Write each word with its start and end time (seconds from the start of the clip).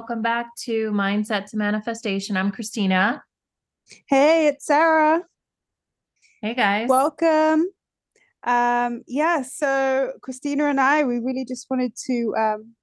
Welcome 0.00 0.22
back 0.22 0.56
to 0.64 0.90
Mindset 0.92 1.50
to 1.50 1.58
Manifestation. 1.58 2.34
I'm 2.34 2.50
Christina. 2.50 3.22
Hey, 4.08 4.46
it's 4.46 4.64
Sarah. 4.64 5.24
Hey 6.40 6.54
guys. 6.54 6.88
Welcome. 6.88 7.66
Um, 8.42 9.02
yeah, 9.06 9.42
so 9.42 10.12
Christina 10.22 10.70
and 10.70 10.80
I, 10.80 11.04
we 11.04 11.18
really 11.18 11.44
just 11.44 11.66
wanted 11.68 11.92
to 12.06 12.34
um, 12.38 12.74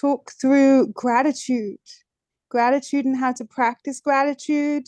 talk 0.00 0.32
through 0.40 0.86
gratitude, 0.94 1.76
gratitude 2.48 3.04
and 3.04 3.18
how 3.18 3.32
to 3.34 3.44
practice 3.44 4.00
gratitude, 4.00 4.84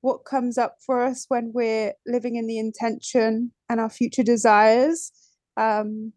what 0.00 0.24
comes 0.24 0.58
up 0.58 0.78
for 0.84 1.04
us 1.04 1.26
when 1.28 1.52
we're 1.54 1.92
living 2.04 2.34
in 2.34 2.48
the 2.48 2.58
intention 2.58 3.52
and 3.68 3.78
our 3.78 3.90
future 3.90 4.24
desires. 4.24 5.12
Um, 5.56 6.14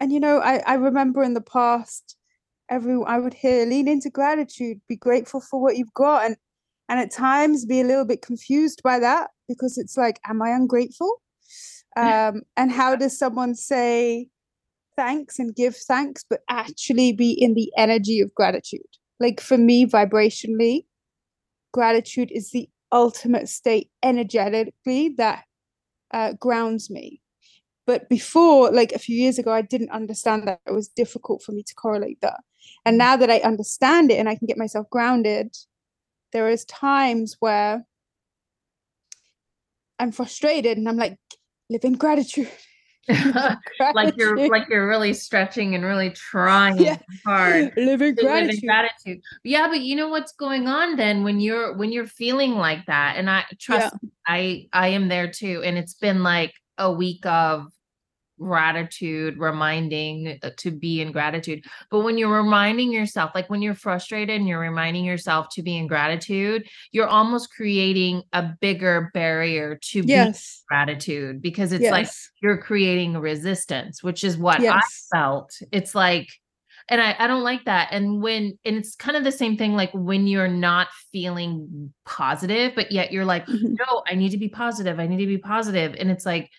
and 0.00 0.10
you 0.10 0.18
know, 0.18 0.38
I, 0.38 0.62
I 0.66 0.74
remember 0.76 1.22
in 1.22 1.34
the 1.34 1.42
past, 1.42 2.16
every 2.70 2.98
I 3.06 3.18
would 3.18 3.34
hear 3.34 3.66
lean 3.66 3.88
into 3.88 4.10
gratitude, 4.10 4.80
be 4.88 4.96
grateful 4.96 5.40
for 5.40 5.60
what 5.60 5.76
you've 5.76 5.94
got, 5.94 6.24
and 6.24 6.36
and 6.88 7.00
at 7.00 7.10
times 7.10 7.64
be 7.64 7.80
a 7.80 7.84
little 7.84 8.04
bit 8.04 8.22
confused 8.22 8.82
by 8.82 8.98
that 8.98 9.30
because 9.48 9.78
it's 9.78 9.96
like, 9.96 10.20
am 10.28 10.42
I 10.42 10.50
ungrateful? 10.50 11.20
Um, 11.94 12.40
and 12.56 12.72
how 12.72 12.96
does 12.96 13.18
someone 13.18 13.54
say 13.54 14.28
thanks 14.96 15.38
and 15.38 15.54
give 15.54 15.76
thanks, 15.76 16.24
but 16.26 16.40
actually 16.48 17.12
be 17.12 17.32
in 17.32 17.52
the 17.52 17.70
energy 17.76 18.20
of 18.20 18.34
gratitude? 18.34 18.80
Like 19.20 19.42
for 19.42 19.58
me, 19.58 19.84
vibrationally, 19.84 20.86
gratitude 21.72 22.30
is 22.32 22.50
the 22.50 22.66
ultimate 22.92 23.50
state 23.50 23.90
energetically 24.02 25.10
that 25.18 25.44
uh, 26.12 26.32
grounds 26.34 26.90
me. 26.90 27.20
But 27.86 28.08
before, 28.08 28.70
like 28.70 28.92
a 28.92 28.98
few 28.98 29.16
years 29.16 29.38
ago, 29.38 29.52
I 29.52 29.62
didn't 29.62 29.90
understand 29.90 30.46
that 30.46 30.60
it 30.66 30.72
was 30.72 30.88
difficult 30.88 31.42
for 31.42 31.52
me 31.52 31.64
to 31.64 31.74
correlate 31.74 32.20
that. 32.20 32.40
And 32.84 32.98
now 32.98 33.16
that 33.16 33.30
I 33.30 33.38
understand 33.38 34.10
it 34.10 34.18
and 34.18 34.28
I 34.28 34.34
can 34.34 34.46
get 34.46 34.58
myself 34.58 34.88
grounded, 34.90 35.56
there 36.32 36.48
is 36.48 36.64
times 36.64 37.36
where 37.40 37.84
I'm 39.98 40.12
frustrated 40.12 40.78
and 40.78 40.88
I'm 40.88 40.96
like, 40.96 41.16
live 41.70 41.84
in 41.84 41.94
gratitude. 41.94 42.50
like 43.94 44.16
you're 44.16 44.48
like 44.48 44.68
you're 44.68 44.86
really 44.86 45.12
stretching 45.12 45.74
and 45.74 45.84
really 45.84 46.10
trying 46.14 46.78
Yeah. 46.78 46.98
hard 47.26 47.72
live 47.76 48.00
in 48.00 48.14
to 48.14 48.22
live 48.22 48.48
in 48.48 48.60
gratitude. 48.60 48.64
gratitude. 48.64 49.20
Yeah, 49.42 49.66
but 49.66 49.80
you 49.80 49.96
know 49.96 50.08
what's 50.08 50.32
going 50.32 50.68
on 50.68 50.96
then 50.96 51.24
when 51.24 51.40
you're 51.40 51.76
when 51.76 51.90
you're 51.90 52.06
feeling 52.06 52.52
like 52.52 52.86
that, 52.86 53.16
and 53.16 53.28
I 53.28 53.44
trust 53.58 53.94
me, 54.02 54.10
I 54.26 54.68
I 54.72 54.88
am 54.88 55.08
there 55.08 55.28
too, 55.28 55.62
and 55.64 55.76
it's 55.76 55.94
been 55.94 56.22
like 56.22 56.52
a 56.78 56.92
week 56.92 57.26
of 57.26 57.72
gratitude 58.42 59.38
reminding 59.38 60.38
uh, 60.42 60.50
to 60.56 60.70
be 60.70 61.00
in 61.00 61.12
gratitude 61.12 61.64
but 61.90 62.00
when 62.00 62.18
you're 62.18 62.36
reminding 62.36 62.92
yourself 62.92 63.30
like 63.34 63.48
when 63.50 63.62
you're 63.62 63.74
frustrated 63.74 64.36
and 64.36 64.48
you're 64.48 64.58
reminding 64.60 65.04
yourself 65.04 65.46
to 65.50 65.62
be 65.62 65.76
in 65.76 65.86
gratitude 65.86 66.66
you're 66.90 67.06
almost 67.08 67.50
creating 67.54 68.22
a 68.32 68.42
bigger 68.60 69.10
barrier 69.14 69.78
to 69.82 70.02
Yes. 70.04 70.62
gratitude 70.68 71.42
because 71.42 71.72
it's 71.72 71.82
like 71.90 72.08
you're 72.40 72.56
creating 72.58 73.16
resistance, 73.18 74.02
which 74.02 74.24
is 74.24 74.36
what 74.38 74.60
Yes. 74.60 74.72
I 75.12 75.16
felt. 75.16 75.52
It's 75.70 75.94
like, 75.94 76.28
and 76.88 77.00
I, 77.00 77.14
I 77.18 77.26
don't 77.26 77.42
like 77.44 77.64
that. 77.66 77.88
And 77.92 78.22
when, 78.22 78.58
and 78.64 78.76
it's 78.76 78.96
kind 78.96 79.16
of 79.16 79.22
the 79.22 79.32
same 79.32 79.56
thing, 79.56 79.74
like 79.74 79.90
when 79.92 80.26
you're 80.26 80.48
not 80.48 80.88
feeling 81.12 81.92
positive, 82.04 82.72
but 82.74 82.90
yet 82.90 83.12
you're 83.12 83.24
like, 83.24 83.46
Mhm. 83.46 83.76
no, 83.78 84.02
I 84.06 84.14
need 84.14 84.30
to 84.30 84.38
be 84.38 84.48
positive. 84.48 84.98
I 84.98 85.06
need 85.06 85.18
to 85.18 85.26
be 85.26 85.38
positive. 85.38 85.94
And 85.98 86.10
it's 86.10 86.26
like, 86.26 86.50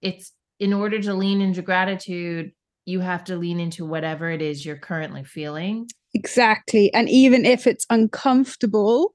it's 0.00 0.32
in 0.62 0.72
order 0.72 1.00
to 1.02 1.12
lean 1.12 1.40
into 1.40 1.60
gratitude, 1.60 2.52
you 2.84 3.00
have 3.00 3.24
to 3.24 3.34
lean 3.34 3.58
into 3.58 3.84
whatever 3.84 4.30
it 4.30 4.40
is 4.40 4.64
you're 4.64 4.76
currently 4.78 5.24
feeling. 5.24 5.88
Exactly. 6.14 6.92
And 6.94 7.08
even 7.08 7.44
if 7.44 7.66
it's 7.66 7.84
uncomfortable 7.90 9.14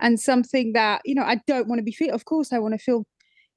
and 0.00 0.18
something 0.18 0.72
that, 0.72 1.02
you 1.04 1.14
know, 1.14 1.22
I 1.22 1.42
don't 1.46 1.68
want 1.68 1.80
to 1.80 1.82
be 1.82 1.92
feel, 1.92 2.14
of 2.14 2.24
course, 2.24 2.50
I 2.50 2.58
want 2.58 2.72
to 2.72 2.78
feel 2.78 3.04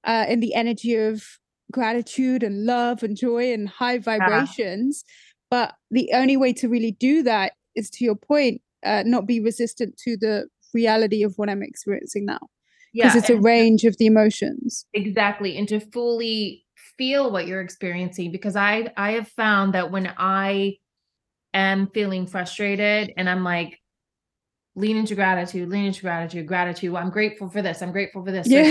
uh, 0.04 0.26
in 0.28 0.42
the 0.42 0.54
energy 0.54 0.96
of 0.96 1.24
gratitude 1.72 2.44
and 2.44 2.66
love 2.66 3.04
and 3.04 3.16
joy 3.16 3.54
and 3.54 3.70
high 3.70 4.00
vibrations. 4.00 5.06
But 5.50 5.76
the 5.90 6.10
only 6.14 6.36
way 6.36 6.52
to 6.54 6.68
really 6.68 6.92
do 6.92 7.24
that 7.24 7.54
is 7.74 7.90
to 7.92 8.04
your 8.04 8.16
point, 8.16 8.62
uh, 8.86 9.04
not 9.06 9.26
be 9.26 9.40
resistant 9.40 9.96
to 10.04 10.18
the 10.18 10.48
reality 10.74 11.24
of 11.24 11.36
what 11.38 11.50
I'm 11.50 11.64
experiencing 11.64 12.26
now. 12.26 12.40
Because 12.94 13.14
Yeah. 13.16 13.20
it's 13.20 13.30
a 13.30 13.40
range 13.40 13.86
of 13.86 13.98
the 13.98 14.08
emotions. 14.08 14.86
exactly 14.94 15.58
and 15.58 15.70
to 15.70 15.80
fully 15.80 16.66
feel 17.00 17.32
what 17.32 17.48
you're 17.48 17.62
experiencing 17.62 18.32
because 18.32 18.56
i 18.56 18.92
i 18.98 19.14
have 19.14 19.28
found 19.30 19.74
that 19.74 19.90
when 19.90 20.14
i 20.18 20.76
am 21.54 21.88
feeling 21.88 22.28
frustrated 22.28 23.12
and 23.18 23.28
i'm 23.30 23.44
like 23.44 23.80
lean 24.76 24.98
into 24.98 25.16
gratitude 25.16 25.70
lean 25.70 25.86
into 25.86 26.02
gratitude 26.02 26.46
gratitude 26.46 26.94
i'm 26.94 27.10
grateful 27.10 27.50
for 27.50 27.62
this 27.62 27.82
i'm 27.82 27.92
grateful 27.94 28.24
for 28.24 28.32
this 28.32 28.48
So 28.48 28.62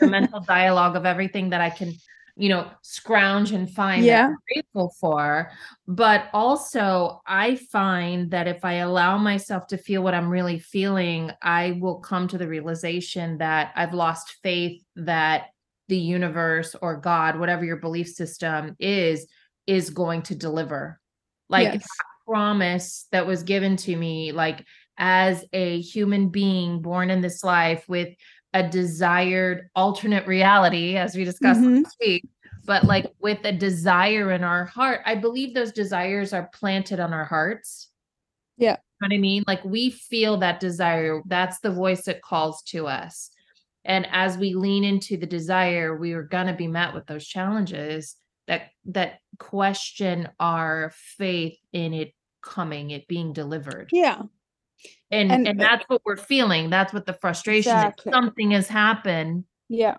the 0.00 0.08
mental 0.08 0.40
dialogue 0.40 0.96
of 0.96 1.06
everything 1.06 1.50
that 1.50 1.60
i 1.60 1.70
can 1.70 1.92
you 2.36 2.48
know 2.48 2.70
scrounge 2.82 3.52
and 3.52 3.70
find 3.70 4.02
that 4.02 4.06
Yeah. 4.06 4.26
i'm 4.28 4.36
grateful 4.52 4.94
for 5.00 5.50
but 5.86 6.28
also 6.32 7.20
i 7.26 7.56
find 7.56 8.30
that 8.30 8.48
if 8.48 8.64
i 8.64 8.74
allow 8.74 9.16
myself 9.18 9.66
to 9.68 9.78
feel 9.78 10.02
what 10.02 10.14
i'm 10.14 10.28
really 10.30 10.58
feeling 10.58 11.30
i 11.42 11.78
will 11.80 12.00
come 12.00 12.26
to 12.28 12.38
the 12.38 12.48
realization 12.48 13.38
that 13.38 13.72
i've 13.76 13.94
lost 13.94 14.36
faith 14.42 14.82
that 14.96 15.48
the 15.88 15.96
universe 15.96 16.74
or 16.82 16.96
god 16.96 17.38
whatever 17.38 17.64
your 17.64 17.76
belief 17.76 18.08
system 18.08 18.74
is 18.78 19.26
is 19.66 19.90
going 19.90 20.22
to 20.22 20.34
deliver 20.34 21.00
like 21.48 21.74
yes. 21.74 21.86
promise 22.26 23.06
that 23.12 23.26
was 23.26 23.42
given 23.42 23.76
to 23.76 23.96
me 23.96 24.32
like 24.32 24.64
as 24.98 25.44
a 25.52 25.80
human 25.80 26.28
being 26.28 26.80
born 26.82 27.10
in 27.10 27.20
this 27.20 27.44
life 27.44 27.84
with 27.88 28.08
a 28.54 28.66
desired 28.68 29.68
alternate 29.76 30.26
reality 30.26 30.96
as 30.96 31.14
we 31.14 31.24
discussed 31.24 31.60
Mhm. 31.60 31.84
last 31.84 31.96
week 32.00 32.24
but 32.64 32.84
like 32.84 33.06
with 33.20 33.38
a 33.44 33.52
desire 33.52 34.32
in 34.32 34.42
our 34.42 34.64
heart 34.64 35.00
i 35.04 35.14
believe 35.14 35.54
those 35.54 35.72
desires 35.72 36.32
are 36.32 36.48
planted 36.52 36.98
on 37.00 37.12
our 37.12 37.24
hearts 37.24 37.90
Yeah. 38.56 38.70
You 38.70 39.08
know 39.08 39.08
what 39.08 39.14
i 39.14 39.18
mean 39.18 39.44
like 39.46 39.64
we 39.64 39.90
feel 39.90 40.38
that 40.38 40.58
desire 40.58 41.20
that's 41.26 41.60
the 41.60 41.70
voice 41.70 42.04
that 42.06 42.22
calls 42.22 42.62
to 42.68 42.86
us 42.88 43.30
and 43.86 44.06
as 44.12 44.36
we 44.36 44.54
lean 44.54 44.84
into 44.84 45.16
the 45.16 45.26
desire 45.26 45.96
we 45.96 46.12
are 46.12 46.22
going 46.22 46.46
to 46.46 46.52
be 46.52 46.66
met 46.68 46.92
with 46.92 47.06
those 47.06 47.26
challenges 47.26 48.16
that 48.46 48.70
that 48.84 49.20
question 49.38 50.28
our 50.38 50.92
faith 50.94 51.58
in 51.72 51.94
it 51.94 52.12
coming 52.42 52.90
it 52.90 53.08
being 53.08 53.32
delivered. 53.32 53.88
Yeah. 53.92 54.22
and 55.10 55.32
And- 55.32 55.48
and, 55.48 55.60
that's 55.60 55.84
what 55.88 56.02
we're 56.04 56.16
feeling 56.16 56.70
that's 56.70 56.92
what 56.92 57.06
the 57.06 57.14
frustration 57.14 57.72
Exactly. 57.72 58.10
is 58.10 58.14
something 58.14 58.50
has 58.52 58.68
happened. 58.68 59.44
Yeah. 59.68 59.96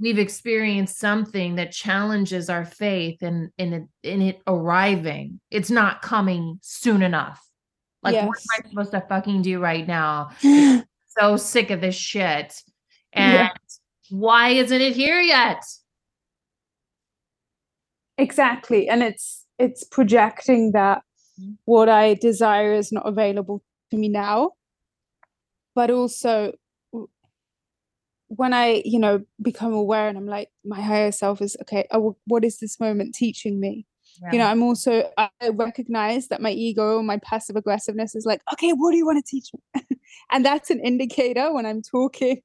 we've 0.00 0.18
experienced 0.18 0.98
something 0.98 1.56
that 1.56 1.70
challenges 1.72 2.48
our 2.48 2.64
faith 2.64 3.22
and 3.22 3.50
in 3.58 3.72
it 3.72 3.84
in 4.02 4.22
it 4.22 4.40
arriving. 4.46 5.38
It's 5.50 5.70
not 5.70 6.02
coming 6.02 6.58
soon 6.62 7.02
enough. 7.02 7.40
Like 8.02 8.14
what 8.16 8.38
am 8.38 8.64
i 8.64 8.68
supposed 8.68 8.90
to 8.92 9.00
fucking 9.08 9.42
do 9.42 9.60
right 9.60 9.86
now? 9.86 10.30
So 11.20 11.36
sick 11.36 11.68
of 11.68 11.82
this 11.82 11.94
shit 11.94 12.58
and 13.12 13.32
Yeah. 13.34 13.50
why 14.10 14.50
isn't 14.50 14.80
it 14.80 14.94
here 14.94 15.20
yet 15.20 15.62
Exactly. 18.18 18.88
And 18.88 19.02
it's 19.02 19.46
it's 19.58 19.84
projecting 19.84 20.72
that 20.72 21.02
what 21.64 21.88
I 21.88 22.14
desire 22.14 22.72
is 22.72 22.92
not 22.92 23.06
available 23.06 23.62
to 23.90 23.96
me 23.96 24.08
now. 24.08 24.52
But 25.74 25.90
also 25.90 26.52
when 28.28 28.54
I, 28.54 28.82
you 28.84 28.98
know, 28.98 29.22
become 29.42 29.74
aware 29.74 30.08
and 30.08 30.16
I'm 30.16 30.26
like, 30.26 30.48
my 30.64 30.80
higher 30.80 31.12
self 31.12 31.42
is 31.42 31.56
okay, 31.62 31.86
oh, 31.90 32.16
what 32.26 32.44
is 32.44 32.58
this 32.58 32.80
moment 32.80 33.14
teaching 33.14 33.60
me? 33.60 33.86
You 34.30 34.38
know, 34.38 34.46
I'm 34.46 34.62
also 34.62 35.10
I 35.16 35.30
recognize 35.50 36.28
that 36.28 36.40
my 36.40 36.50
ego, 36.50 37.02
my 37.02 37.18
passive 37.18 37.56
aggressiveness 37.56 38.14
is 38.14 38.24
like, 38.26 38.42
okay, 38.52 38.72
what 38.72 38.92
do 38.92 38.98
you 38.98 39.06
want 39.06 39.24
to 39.24 39.28
teach 39.28 39.50
me? 39.54 39.82
and 40.30 40.44
that's 40.44 40.70
an 40.70 40.80
indicator 40.80 41.52
when 41.52 41.66
I'm 41.66 41.82
talking. 41.82 42.40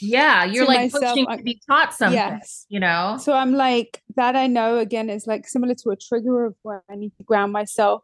Yeah 0.00 0.44
you're 0.44 0.66
like 0.66 0.92
myself, 0.92 1.14
pushing 1.14 1.26
to 1.36 1.42
be 1.42 1.60
taught 1.68 1.92
something 1.94 2.16
Yes. 2.16 2.66
you 2.68 2.80
know 2.80 3.16
So 3.18 3.32
I'm 3.32 3.52
like, 3.52 4.02
that 4.16 4.36
I 4.36 4.46
know 4.46 4.78
again 4.78 5.10
is 5.10 5.26
like 5.26 5.46
similar 5.48 5.74
to 5.82 5.90
a 5.90 5.96
trigger 5.96 6.44
of 6.44 6.54
where 6.62 6.84
I 6.90 6.94
need 6.94 7.12
to 7.18 7.24
ground 7.24 7.52
myself 7.52 8.02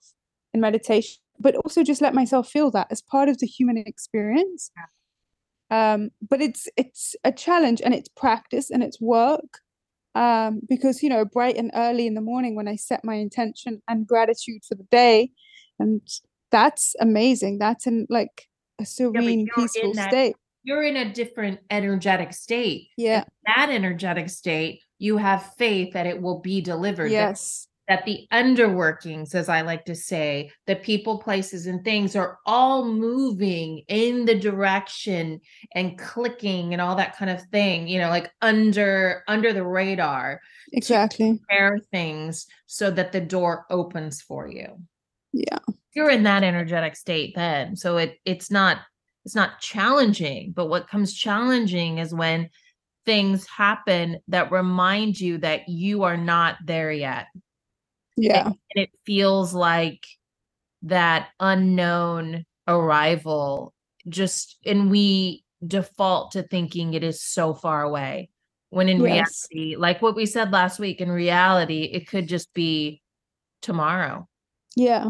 in 0.52 0.60
meditation, 0.60 1.20
but 1.38 1.56
also 1.56 1.82
just 1.82 2.00
let 2.02 2.14
myself 2.14 2.48
feel 2.48 2.70
that 2.72 2.88
as 2.90 3.02
part 3.02 3.28
of 3.28 3.38
the 3.38 3.46
human 3.46 3.76
experience. 3.76 4.70
Um, 5.70 6.10
but 6.28 6.40
it's 6.40 6.69
it's 6.76 7.16
a 7.25 7.32
challenge 7.32 7.81
and 7.84 7.94
it's 7.94 8.08
practice 8.08 8.70
and 8.70 8.82
it's 8.82 9.00
work. 9.00 9.60
Um, 10.14 10.60
because 10.69 11.02
you 11.02 11.08
know, 11.08 11.25
bright 11.25 11.56
and 11.56 11.72
early 11.75 12.06
in 12.06 12.14
the 12.14 12.20
morning 12.20 12.54
when 12.54 12.69
I 12.69 12.76
set 12.76 13.04
my 13.04 13.14
intention 13.14 13.82
and 13.88 14.06
gratitude 14.06 14.62
for 14.69 14.76
the 14.76 14.84
day, 14.84 15.31
and 15.78 16.00
that's 16.50 16.94
amazing. 17.00 17.58
That's 17.58 17.86
in 17.86 18.06
like 18.08 18.48
a 18.81 18.86
serene, 18.86 19.46
you're 19.46 19.56
peaceful 19.56 19.94
state. 19.94 20.36
You're 20.64 20.82
in 20.82 20.96
a 20.96 21.12
different 21.12 21.61
energetic 21.70 22.32
state 22.32 22.88
Yeah. 22.96 23.19
And 23.22 23.56
that 23.56 23.70
energetic 23.70 24.28
state 24.31 24.81
you 24.99 25.16
have 25.19 25.52
faith 25.58 25.93
that 25.93 26.06
it 26.06 26.20
will 26.20 26.40
be 26.40 26.61
delivered 26.61 27.11
that 27.11 27.31
Yes. 27.31 27.69
that 27.88 28.06
the 28.06 28.26
underworkings, 28.32 29.34
as 29.34 29.50
I 29.50 29.61
like 29.61 29.84
to 29.84 29.94
say, 29.94 30.50
the 30.66 30.76
people, 30.76 31.19
places, 31.19 31.66
and 31.66 31.84
things 31.84 32.16
are 32.16 32.38
all 32.46 32.87
moving 32.87 33.82
in 33.88 34.25
the 34.25 34.38
direction 34.38 35.40
and 35.75 35.99
clicking 35.99 36.72
and 36.72 36.81
all 36.81 36.96
that 36.96 37.14
kind 37.19 37.31
of 37.31 37.43
thing, 37.52 37.87
you 37.87 37.99
know, 37.99 38.08
like 38.08 38.31
under 38.40 39.22
under 39.28 39.52
the 39.52 39.64
radar. 39.67 40.40
Exactly. 40.72 41.38
Prepare 41.46 41.78
things 41.93 42.46
so 42.67 42.90
that 42.90 43.12
the 43.12 43.20
door 43.20 43.67
opens 43.69 44.22
for 44.22 44.49
you. 44.49 44.78
Yeah. 45.34 45.58
You're 45.94 46.10
in 46.10 46.22
that 46.22 46.43
energetic 46.43 46.96
state 46.96 47.34
then. 47.34 47.76
So 47.76 47.99
it 47.99 48.17
it's 48.25 48.50
not 48.50 48.78
it's 49.24 49.34
not 49.34 49.60
challenging, 49.60 50.52
but 50.52 50.66
what 50.66 50.88
comes 50.88 51.14
challenging 51.14 51.98
is 51.98 52.14
when 52.14 52.50
things 53.06 53.46
happen 53.46 54.18
that 54.28 54.50
remind 54.50 55.20
you 55.20 55.38
that 55.38 55.68
you 55.68 56.02
are 56.04 56.16
not 56.16 56.56
there 56.64 56.92
yet 56.92 57.26
yeah. 58.16 58.46
And, 58.46 58.54
and 58.74 58.84
it 58.84 58.90
feels 59.04 59.54
like 59.54 60.06
that 60.82 61.28
unknown 61.40 62.44
arrival 62.68 63.72
just 64.08 64.58
and 64.66 64.90
we 64.90 65.44
default 65.66 66.32
to 66.32 66.42
thinking 66.42 66.94
it 66.94 67.02
is 67.02 67.22
so 67.22 67.54
far 67.54 67.82
away 67.82 68.28
when 68.68 68.88
in 68.88 69.00
yes. 69.02 69.48
reality 69.50 69.76
like 69.76 70.02
what 70.02 70.14
we 70.14 70.26
said 70.26 70.50
last 70.50 70.78
week 70.78 71.00
in 71.00 71.10
reality 71.10 71.84
it 71.84 72.06
could 72.06 72.28
just 72.28 72.52
be 72.52 73.00
tomorrow 73.62 74.26
yeah 74.76 75.08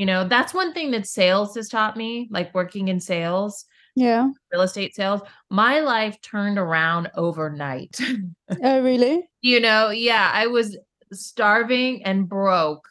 you 0.00 0.06
know 0.06 0.26
that's 0.26 0.54
one 0.54 0.72
thing 0.72 0.90
that 0.90 1.06
sales 1.06 1.54
has 1.54 1.68
taught 1.68 1.96
me 1.96 2.28
like 2.30 2.54
working 2.54 2.88
in 2.88 2.98
sales 2.98 3.66
yeah 3.96 4.28
real 4.52 4.62
estate 4.62 4.94
sales 4.94 5.20
my 5.50 5.80
life 5.80 6.20
turned 6.22 6.58
around 6.58 7.10
overnight 7.16 7.98
oh 8.62 8.80
really 8.80 9.28
you 9.42 9.60
know 9.60 9.90
yeah 9.90 10.30
i 10.32 10.46
was 10.46 10.76
starving 11.12 12.04
and 12.04 12.28
broke. 12.28 12.86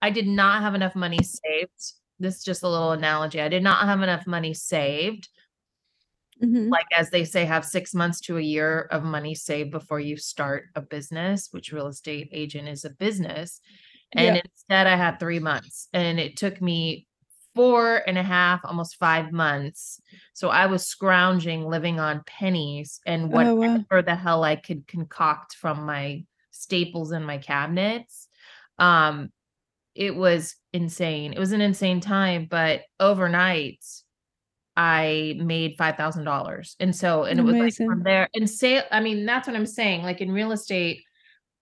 I 0.00 0.10
did 0.10 0.26
not 0.26 0.62
have 0.62 0.74
enough 0.74 0.94
money 0.94 1.18
saved. 1.22 1.94
This 2.18 2.36
is 2.36 2.44
just 2.44 2.62
a 2.62 2.68
little 2.68 2.92
analogy. 2.92 3.40
I 3.40 3.48
did 3.48 3.62
not 3.62 3.86
have 3.86 4.02
enough 4.02 4.26
money 4.26 4.54
saved. 4.54 5.28
Mm-hmm. 6.42 6.68
Like 6.68 6.86
as 6.96 7.10
they 7.10 7.24
say, 7.24 7.44
have 7.44 7.64
six 7.64 7.94
months 7.94 8.20
to 8.22 8.38
a 8.38 8.42
year 8.42 8.82
of 8.92 9.02
money 9.02 9.34
saved 9.34 9.72
before 9.72 9.98
you 9.98 10.16
start 10.16 10.66
a 10.76 10.80
business, 10.80 11.48
which 11.50 11.72
real 11.72 11.88
estate 11.88 12.28
agent 12.32 12.68
is 12.68 12.84
a 12.84 12.90
business. 12.90 13.60
And 14.12 14.36
yeah. 14.36 14.42
instead, 14.44 14.86
I 14.86 14.96
had 14.96 15.18
three 15.18 15.38
months, 15.38 15.88
and 15.92 16.18
it 16.18 16.36
took 16.36 16.62
me 16.62 17.06
four 17.54 18.02
and 18.06 18.16
a 18.16 18.22
half, 18.22 18.60
almost 18.64 18.96
five 18.96 19.32
months. 19.32 20.00
So 20.32 20.48
I 20.48 20.66
was 20.66 20.86
scrounging, 20.86 21.64
living 21.64 21.98
on 21.98 22.22
pennies 22.24 23.00
and 23.04 23.32
whatever 23.32 23.86
oh, 23.90 23.96
wow. 23.96 24.02
the 24.02 24.14
hell 24.14 24.44
I 24.44 24.56
could 24.56 24.86
concoct 24.86 25.56
from 25.56 25.84
my 25.84 26.24
staples 26.52 27.12
in 27.12 27.24
my 27.24 27.38
cabinets. 27.38 28.28
Um, 28.78 29.30
it 29.94 30.14
was 30.14 30.54
insane. 30.72 31.32
It 31.32 31.38
was 31.40 31.50
an 31.50 31.60
insane 31.60 32.00
time, 32.00 32.46
but 32.48 32.82
overnight 33.00 33.84
I 34.76 35.34
made 35.38 35.74
five 35.76 35.96
thousand 35.96 36.24
dollars. 36.24 36.76
And 36.78 36.94
so 36.94 37.24
and 37.24 37.40
Amazing. 37.40 37.58
it 37.58 37.64
was 37.64 37.80
like 37.80 37.88
from 37.88 38.02
there 38.04 38.28
and 38.36 38.48
say 38.48 38.82
I 38.92 39.00
mean, 39.00 39.26
that's 39.26 39.48
what 39.48 39.56
I'm 39.56 39.66
saying. 39.66 40.02
Like 40.02 40.20
in 40.20 40.30
real 40.30 40.52
estate, 40.52 41.02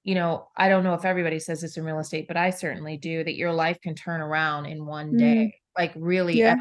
you 0.07 0.15
know, 0.15 0.47
I 0.57 0.69
don't 0.69 0.85
know 0.85 0.95
if 0.95 1.05
everybody 1.05 1.41
says 1.41 1.61
this 1.61 1.77
in 1.77 1.85
real 1.85 1.99
estate, 1.99 2.29
but 2.29 2.37
I 2.37 2.51
certainly 2.51 2.97
do 2.97 3.25
that 3.25 3.35
your 3.35 3.53
life 3.53 3.81
can 3.81 3.97
turn 3.97 4.21
around 4.21 4.67
in 4.67 4.87
one 4.87 5.15
mm. 5.15 5.19
day. 5.19 5.55
Like 5.77 5.93
really 5.97 6.39
yeah. 6.39 6.59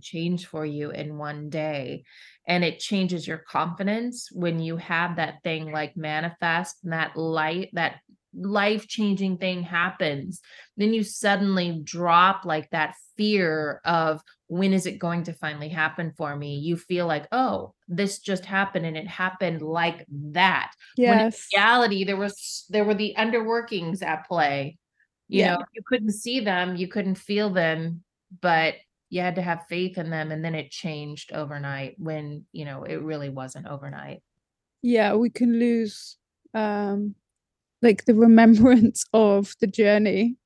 change 0.00 0.46
for 0.46 0.64
you 0.64 0.92
in 0.92 1.18
one 1.18 1.50
day 1.50 2.04
and 2.46 2.62
it 2.62 2.78
changes 2.78 3.26
your 3.26 3.38
confidence 3.38 4.28
when 4.30 4.60
you 4.60 4.76
have 4.76 5.16
that 5.16 5.42
thing 5.42 5.72
like 5.72 5.96
manifest 5.96 6.76
and 6.84 6.92
that 6.92 7.16
light 7.16 7.70
that 7.72 7.96
life 8.36 8.88
changing 8.88 9.38
thing 9.38 9.62
happens 9.62 10.40
then 10.76 10.92
you 10.92 11.02
suddenly 11.02 11.80
drop 11.84 12.44
like 12.44 12.68
that 12.70 12.94
fear 13.16 13.80
of 13.84 14.20
when 14.46 14.72
is 14.72 14.86
it 14.86 14.98
going 14.98 15.24
to 15.24 15.32
finally 15.32 15.68
happen 15.68 16.12
for 16.16 16.36
me? 16.36 16.56
You 16.58 16.76
feel 16.76 17.06
like 17.06 17.26
oh 17.32 17.74
this 17.88 18.18
just 18.18 18.44
happened 18.44 18.86
and 18.86 18.96
it 18.96 19.06
happened 19.06 19.62
like 19.62 20.06
that. 20.10 20.72
Yes 20.96 21.10
when 21.10 21.20
in 21.20 21.32
reality 21.54 22.04
there 22.04 22.16
was 22.16 22.66
there 22.68 22.84
were 22.84 22.94
the 22.94 23.14
underworkings 23.18 24.02
at 24.02 24.26
play. 24.26 24.78
You 25.28 25.40
yeah. 25.40 25.54
know 25.54 25.64
you 25.72 25.82
couldn't 25.86 26.12
see 26.12 26.40
them 26.40 26.76
you 26.76 26.88
couldn't 26.88 27.16
feel 27.16 27.50
them 27.50 28.02
but 28.40 28.74
you 29.10 29.20
had 29.20 29.36
to 29.36 29.42
have 29.42 29.66
faith 29.68 29.96
in 29.96 30.10
them 30.10 30.32
and 30.32 30.44
then 30.44 30.54
it 30.54 30.70
changed 30.70 31.32
overnight 31.32 31.94
when 31.98 32.44
you 32.52 32.64
know 32.64 32.84
it 32.84 33.02
really 33.02 33.30
wasn't 33.30 33.66
overnight. 33.66 34.22
Yeah 34.82 35.14
we 35.14 35.30
can 35.30 35.58
lose 35.58 36.16
um 36.52 37.14
like 37.84 38.04
the 38.06 38.14
remembrance 38.14 39.04
of 39.12 39.54
the 39.60 39.66
journey 39.66 40.36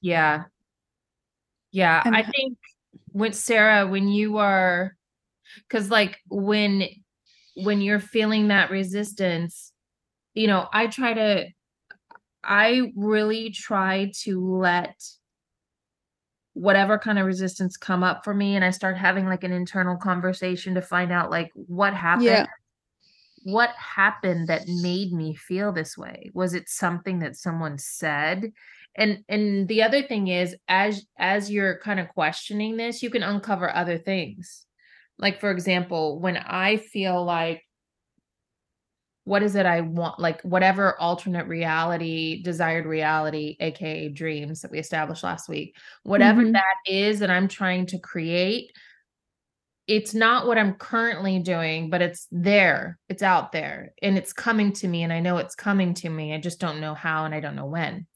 yeah 0.00 0.44
yeah 1.72 2.02
and 2.04 2.14
i 2.14 2.22
think 2.22 2.58
when 3.12 3.32
sarah 3.32 3.86
when 3.86 4.08
you 4.08 4.38
are 4.38 4.96
because 5.66 5.90
like 5.90 6.18
when 6.28 6.86
when 7.56 7.80
you're 7.80 8.00
feeling 8.00 8.48
that 8.48 8.70
resistance 8.70 9.72
you 10.34 10.46
know 10.46 10.68
i 10.72 10.86
try 10.86 11.14
to 11.14 11.46
i 12.44 12.92
really 12.94 13.50
try 13.50 14.10
to 14.22 14.56
let 14.56 14.94
whatever 16.58 16.98
kind 16.98 17.20
of 17.20 17.26
resistance 17.26 17.76
come 17.76 18.02
up 18.02 18.24
for 18.24 18.34
me 18.34 18.56
and 18.56 18.64
I 18.64 18.70
start 18.70 18.96
having 18.96 19.26
like 19.26 19.44
an 19.44 19.52
internal 19.52 19.96
conversation 19.96 20.74
to 20.74 20.82
find 20.82 21.12
out 21.12 21.30
like 21.30 21.52
what 21.54 21.94
happened. 21.94 22.26
Yeah. 22.26 22.46
What 23.48 23.70
happened 23.70 24.48
that 24.48 24.68
made 24.68 25.10
me 25.10 25.34
feel 25.34 25.72
this 25.72 25.96
way? 25.96 26.30
Was 26.34 26.52
it 26.52 26.68
something 26.68 27.20
that 27.20 27.34
someone 27.34 27.78
said? 27.78 28.52
And 28.94 29.24
and 29.26 29.66
the 29.68 29.82
other 29.82 30.02
thing 30.02 30.28
is 30.28 30.54
as 30.68 31.06
as 31.18 31.50
you're 31.50 31.78
kind 31.78 31.98
of 31.98 32.08
questioning 32.08 32.76
this, 32.76 33.02
you 33.02 33.08
can 33.08 33.22
uncover 33.22 33.74
other 33.74 33.96
things. 33.96 34.66
Like 35.18 35.40
for 35.40 35.50
example, 35.50 36.20
when 36.20 36.36
I 36.36 36.76
feel 36.76 37.24
like 37.24 37.62
what 39.24 39.42
is 39.42 39.56
it 39.56 39.64
I 39.64 39.80
want, 39.80 40.18
like 40.18 40.42
whatever 40.42 41.00
alternate 41.00 41.46
reality, 41.46 42.42
desired 42.42 42.84
reality, 42.84 43.56
aka 43.60 44.10
dreams 44.10 44.60
that 44.60 44.70
we 44.70 44.78
established 44.78 45.22
last 45.22 45.48
week, 45.48 45.74
whatever 46.02 46.42
mm-hmm. 46.42 46.52
that 46.52 46.76
is 46.86 47.20
that 47.20 47.30
I'm 47.30 47.48
trying 47.48 47.86
to 47.86 47.98
create, 47.98 48.72
it's 49.88 50.12
not 50.12 50.46
what 50.46 50.58
I'm 50.58 50.74
currently 50.74 51.38
doing, 51.38 51.88
but 51.88 52.02
it's 52.02 52.28
there, 52.30 52.98
it's 53.08 53.22
out 53.22 53.52
there, 53.52 53.94
and 54.02 54.18
it's 54.18 54.34
coming 54.34 54.72
to 54.74 54.86
me. 54.86 55.02
And 55.02 55.12
I 55.12 55.20
know 55.20 55.38
it's 55.38 55.54
coming 55.54 55.94
to 55.94 56.10
me. 56.10 56.34
I 56.34 56.38
just 56.38 56.60
don't 56.60 56.80
know 56.80 56.94
how 56.94 57.24
and 57.24 57.34
I 57.34 57.40
don't 57.40 57.56
know 57.56 57.66
when. 57.66 58.06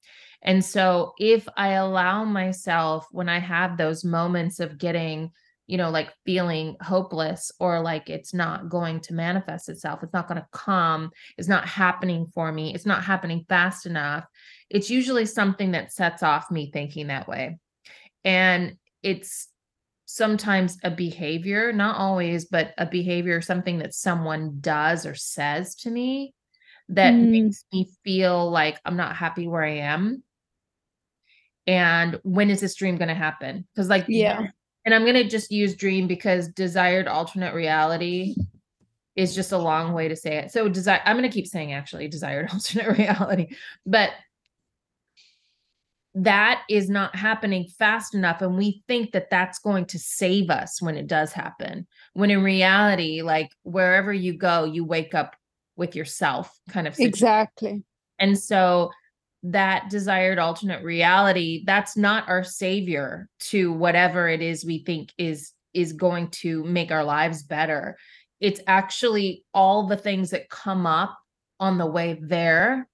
And 0.42 0.62
so 0.64 1.14
if 1.18 1.48
I 1.56 1.72
allow 1.72 2.24
myself, 2.24 3.06
when 3.10 3.28
I 3.28 3.38
have 3.38 3.76
those 3.76 4.04
moments 4.04 4.60
of 4.60 4.78
getting 4.78 5.30
you 5.68 5.78
know, 5.78 5.90
like 5.90 6.12
feeling 6.26 6.76
hopeless 6.82 7.50
or 7.58 7.80
like 7.80 8.10
it's 8.10 8.34
not 8.34 8.68
going 8.68 9.00
to 9.00 9.14
manifest 9.14 9.68
itself. 9.68 10.02
It's 10.02 10.12
not 10.12 10.28
going 10.28 10.40
to 10.40 10.46
come. 10.52 11.10
It's 11.38 11.48
not 11.48 11.66
happening 11.66 12.26
for 12.34 12.52
me. 12.52 12.74
It's 12.74 12.84
not 12.84 13.04
happening 13.04 13.46
fast 13.48 13.86
enough. 13.86 14.26
It's 14.68 14.90
usually 14.90 15.24
something 15.24 15.70
that 15.70 15.92
sets 15.92 16.22
off 16.22 16.50
me 16.50 16.70
thinking 16.70 17.06
that 17.06 17.28
way. 17.28 17.58
And 18.24 18.76
it's 19.02 19.48
sometimes 20.12 20.76
a 20.84 20.90
behavior, 20.90 21.72
not 21.72 21.96
always, 21.96 22.44
but 22.44 22.74
a 22.76 22.84
behavior, 22.84 23.40
something 23.40 23.78
that 23.78 23.94
someone 23.94 24.58
does 24.60 25.06
or 25.06 25.14
says 25.14 25.74
to 25.74 25.90
me 25.90 26.34
that 26.90 27.14
mm. 27.14 27.30
makes 27.30 27.64
me 27.72 27.88
feel 28.04 28.50
like 28.50 28.78
I'm 28.84 28.96
not 28.96 29.16
happy 29.16 29.48
where 29.48 29.64
I 29.64 29.78
am. 29.78 30.22
And 31.66 32.20
when 32.24 32.50
is 32.50 32.60
this 32.60 32.74
dream 32.74 32.98
going 32.98 33.08
to 33.08 33.14
happen? 33.14 33.66
Because, 33.72 33.88
like, 33.88 34.04
yeah, 34.06 34.48
and 34.84 34.94
I'm 34.94 35.06
gonna 35.06 35.28
just 35.28 35.50
use 35.50 35.76
dream 35.76 36.08
because 36.08 36.48
desired 36.48 37.08
alternate 37.08 37.54
reality 37.54 38.34
is 39.16 39.34
just 39.34 39.52
a 39.52 39.58
long 39.58 39.92
way 39.92 40.08
to 40.08 40.16
say 40.16 40.38
it. 40.38 40.50
So 40.50 40.68
desire 40.68 41.00
I'm 41.06 41.16
gonna 41.16 41.30
keep 41.30 41.46
saying 41.46 41.72
actually 41.72 42.08
desired 42.08 42.48
alternate 42.52 42.98
reality, 42.98 43.54
but 43.86 44.10
that 46.14 46.62
is 46.68 46.90
not 46.90 47.16
happening 47.16 47.66
fast 47.78 48.14
enough 48.14 48.42
and 48.42 48.56
we 48.56 48.82
think 48.86 49.12
that 49.12 49.30
that's 49.30 49.58
going 49.58 49.86
to 49.86 49.98
save 49.98 50.50
us 50.50 50.82
when 50.82 50.96
it 50.96 51.06
does 51.06 51.32
happen. 51.32 51.86
When 52.12 52.30
in 52.30 52.42
reality 52.42 53.22
like 53.22 53.50
wherever 53.62 54.12
you 54.12 54.36
go 54.36 54.64
you 54.64 54.84
wake 54.84 55.14
up 55.14 55.36
with 55.76 55.96
yourself 55.96 56.54
kind 56.68 56.86
of 56.86 56.94
situation. 56.94 57.14
exactly. 57.14 57.82
And 58.18 58.38
so 58.38 58.90
that 59.44 59.88
desired 59.90 60.38
alternate 60.38 60.84
reality 60.84 61.64
that's 61.66 61.96
not 61.96 62.28
our 62.28 62.44
savior 62.44 63.28
to 63.40 63.72
whatever 63.72 64.28
it 64.28 64.40
is 64.40 64.64
we 64.64 64.84
think 64.84 65.12
is 65.18 65.52
is 65.74 65.94
going 65.94 66.28
to 66.28 66.62
make 66.64 66.92
our 66.92 67.04
lives 67.04 67.42
better. 67.42 67.96
It's 68.38 68.60
actually 68.66 69.44
all 69.54 69.86
the 69.86 69.96
things 69.96 70.30
that 70.30 70.50
come 70.50 70.86
up 70.86 71.16
on 71.58 71.78
the 71.78 71.86
way 71.86 72.18
there 72.20 72.86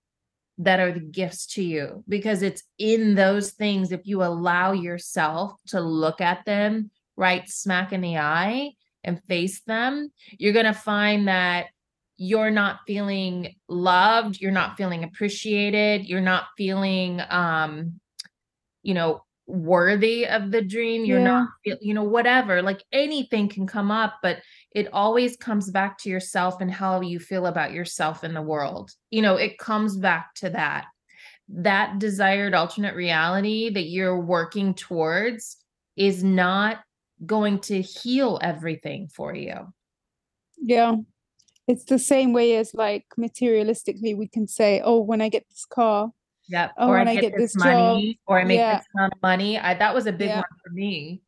that 0.59 0.81
are 0.81 0.93
the 0.93 1.01
gifts 1.01 1.47
to 1.47 1.63
you 1.63 2.03
because 2.09 2.43
it's 2.43 2.63
in 2.79 3.15
those 3.15 3.53
things 3.53 3.93
if 3.93 4.01
you 4.05 4.23
allow 4.23 4.73
yourself 4.73 5.53
to 5.69 5.81
look 5.81 6.21
at 6.21 6.45
them 6.45 6.91
right 7.17 7.49
smack 7.49 7.93
in 7.93 8.01
the 8.01 8.19
eye 8.19 8.73
and 9.05 9.23
face 9.25 9.61
them 9.63 10.11
you're 10.39 10.53
going 10.53 10.65
to 10.65 10.75
find 10.75 11.29
that 11.29 11.67
you're 12.21 12.51
not 12.51 12.81
feeling 12.85 13.55
loved, 13.69 14.41
you're 14.41 14.51
not 14.51 14.77
feeling 14.77 15.05
appreciated, 15.05 16.05
you're 16.07 16.21
not 16.21 16.47
feeling 16.57 17.23
um 17.31 18.01
you 18.83 18.95
know 18.95 19.23
worthy 19.49 20.27
of 20.27 20.51
the 20.51 20.61
dream, 20.63 21.05
you're 21.05 21.19
Yeah. 21.19 21.25
not 21.25 21.49
you 21.81 21.95
know 21.95 22.05
whatever, 22.05 22.63
like 22.63 22.85
anything 22.93 23.49
can 23.49 23.67
come 23.67 23.91
up, 23.91 24.19
but 24.23 24.43
it 24.73 24.89
always 24.93 25.37
comes 25.37 25.71
back 25.71 25.99
to 25.99 26.11
yourself 26.11 26.61
and 26.61 26.71
how 26.71 27.01
you 27.01 27.19
feel 27.19 27.47
about 27.47 27.73
yourself 27.73 28.23
in 28.23 28.35
the 28.35 28.43
world. 28.43 28.93
You 29.11 29.23
know, 29.23 29.37
it 29.37 29.59
comes 29.59 29.97
back 29.97 30.35
to 30.37 30.51
that. 30.51 30.87
That 31.49 31.99
desired 31.99 32.53
alternate 32.55 32.95
reality 32.95 33.71
that 33.71 33.89
you're 33.89 34.21
working 34.21 34.75
towards 34.75 35.57
is 35.97 36.23
not 36.23 36.81
going 37.25 37.61
to 37.61 37.81
heal 37.81 38.39
everything 38.43 39.09
for 39.09 39.35
you. 39.35 39.73
Yeah. 40.61 40.97
It's 41.67 41.85
the 41.85 41.99
same 41.99 42.33
way 42.33 42.57
as 42.57 42.75
like 42.75 43.07
materialistically 43.19 44.17
we 44.17 44.29
can 44.29 44.47
say, 44.47 44.81
oh, 44.85 45.01
when 45.01 45.21
I 45.21 45.29
get 45.31 45.47
this 45.49 45.65
car, 45.65 46.13
Yep. 46.49 46.73
Oh, 46.79 46.89
or 46.89 46.93
when 46.99 47.09
I 47.09 47.13
I 47.13 47.17
get, 47.17 47.33
this, 47.37 47.53
this 47.53 47.63
job, 47.63 47.73
money, 47.75 48.19
or 48.27 48.41
I 48.41 48.45
make 48.45 48.59
yeah. 48.59 48.79
this 48.79 48.87
amount 48.95 49.13
of 49.15 49.23
money. 49.23 49.59
I 49.59 49.75
that 49.75 49.95
was 49.95 50.07
a 50.07 50.13
big 50.13 50.29
Yeah. 50.29 50.37
one 50.37 50.45
for 50.65 50.71
me. 50.73 51.21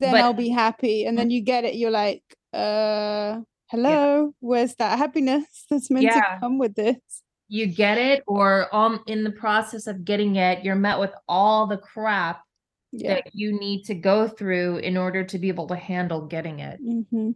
then 0.00 0.12
But- 0.12 0.20
I'll 0.22 0.34
be 0.34 0.48
happy. 0.48 1.06
And 1.06 1.16
then 1.18 1.30
you 1.30 1.40
get 1.40 1.64
it, 1.64 1.74
you're 1.76 1.90
like, 1.90 2.22
uh, 2.52 3.40
hello, 3.70 4.34
where's 4.40 4.74
that 4.76 4.98
happiness 4.98 5.64
that's 5.70 5.90
meant 5.90 6.04
Yeah. 6.04 6.20
to 6.20 6.40
come 6.40 6.58
with 6.58 6.74
this? 6.74 6.98
You 7.48 7.66
get 7.66 7.98
it, 7.98 8.22
or 8.26 8.74
um 8.74 9.02
in 9.06 9.22
the 9.24 9.30
process 9.30 9.86
of 9.86 10.04
getting 10.04 10.36
it, 10.36 10.64
you're 10.64 10.74
met 10.76 10.98
with 10.98 11.12
all 11.28 11.66
the 11.66 11.76
crap 11.78 12.42
Yeah. 12.92 13.14
that 13.14 13.34
you 13.34 13.58
need 13.58 13.84
to 13.84 13.94
go 13.94 14.28
through 14.28 14.78
in 14.78 14.96
order 14.96 15.24
to 15.24 15.38
be 15.38 15.48
able 15.48 15.66
to 15.68 15.76
handle 15.76 16.22
getting 16.26 16.60
it. 16.60 16.78
hmm 16.80 17.32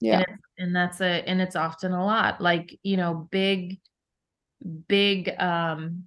Yeah. 0.00 0.20
And, 0.26 0.38
and 0.58 0.76
that's 0.76 1.00
a 1.00 1.22
and 1.28 1.40
it's 1.40 1.56
often 1.56 1.92
a 1.92 2.04
lot. 2.04 2.40
Like, 2.40 2.78
you 2.82 2.96
know, 2.96 3.28
big, 3.30 3.78
big 4.88 5.30
um 5.38 6.04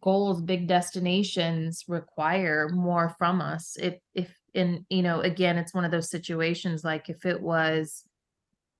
goals, 0.00 0.42
big 0.42 0.68
destinations 0.68 1.84
require 1.88 2.68
more 2.68 3.14
from 3.18 3.40
us. 3.40 3.76
If 3.80 3.98
if 4.14 4.34
and 4.54 4.84
you 4.88 5.02
know, 5.02 5.20
again, 5.20 5.58
it's 5.58 5.74
one 5.74 5.84
of 5.84 5.90
those 5.90 6.10
situations 6.10 6.84
like 6.84 7.08
if 7.08 7.24
it 7.26 7.40
was 7.40 8.04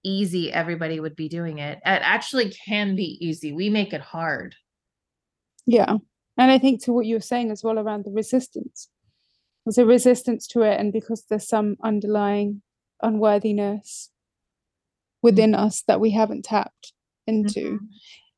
easy, 0.04 0.52
everybody 0.52 1.00
would 1.00 1.16
be 1.16 1.28
doing 1.28 1.59
it. 1.59 1.78
It 1.78 2.00
actually 2.02 2.50
can 2.50 2.97
be 2.97 3.18
easy. 3.26 3.52
We 3.52 3.71
make 3.71 3.92
it 3.92 4.00
hard. 4.00 4.54
Yeah. 5.66 5.97
And 6.38 6.50
I 6.50 6.59
think 6.59 6.85
to 6.85 6.92
what 6.92 7.06
you 7.06 7.16
were 7.16 7.21
saying 7.21 7.50
as 7.50 7.64
well 7.64 7.78
around 7.78 8.04
the 8.04 8.12
resistance. 8.12 8.88
There's 9.64 9.78
a 9.78 9.87
resistance 9.87 10.47
to 10.49 10.62
it, 10.62 10.78
and 10.78 10.92
because 10.92 11.25
there's 11.28 11.49
some 11.49 11.76
underlying 11.83 12.62
unworthiness 13.02 14.11
within 15.23 15.54
us 15.54 15.83
that 15.88 16.00
we 16.00 16.12
haven't 16.12 16.45
tapped 16.45 16.92
into. 17.26 17.80
Mhm. 17.80 17.88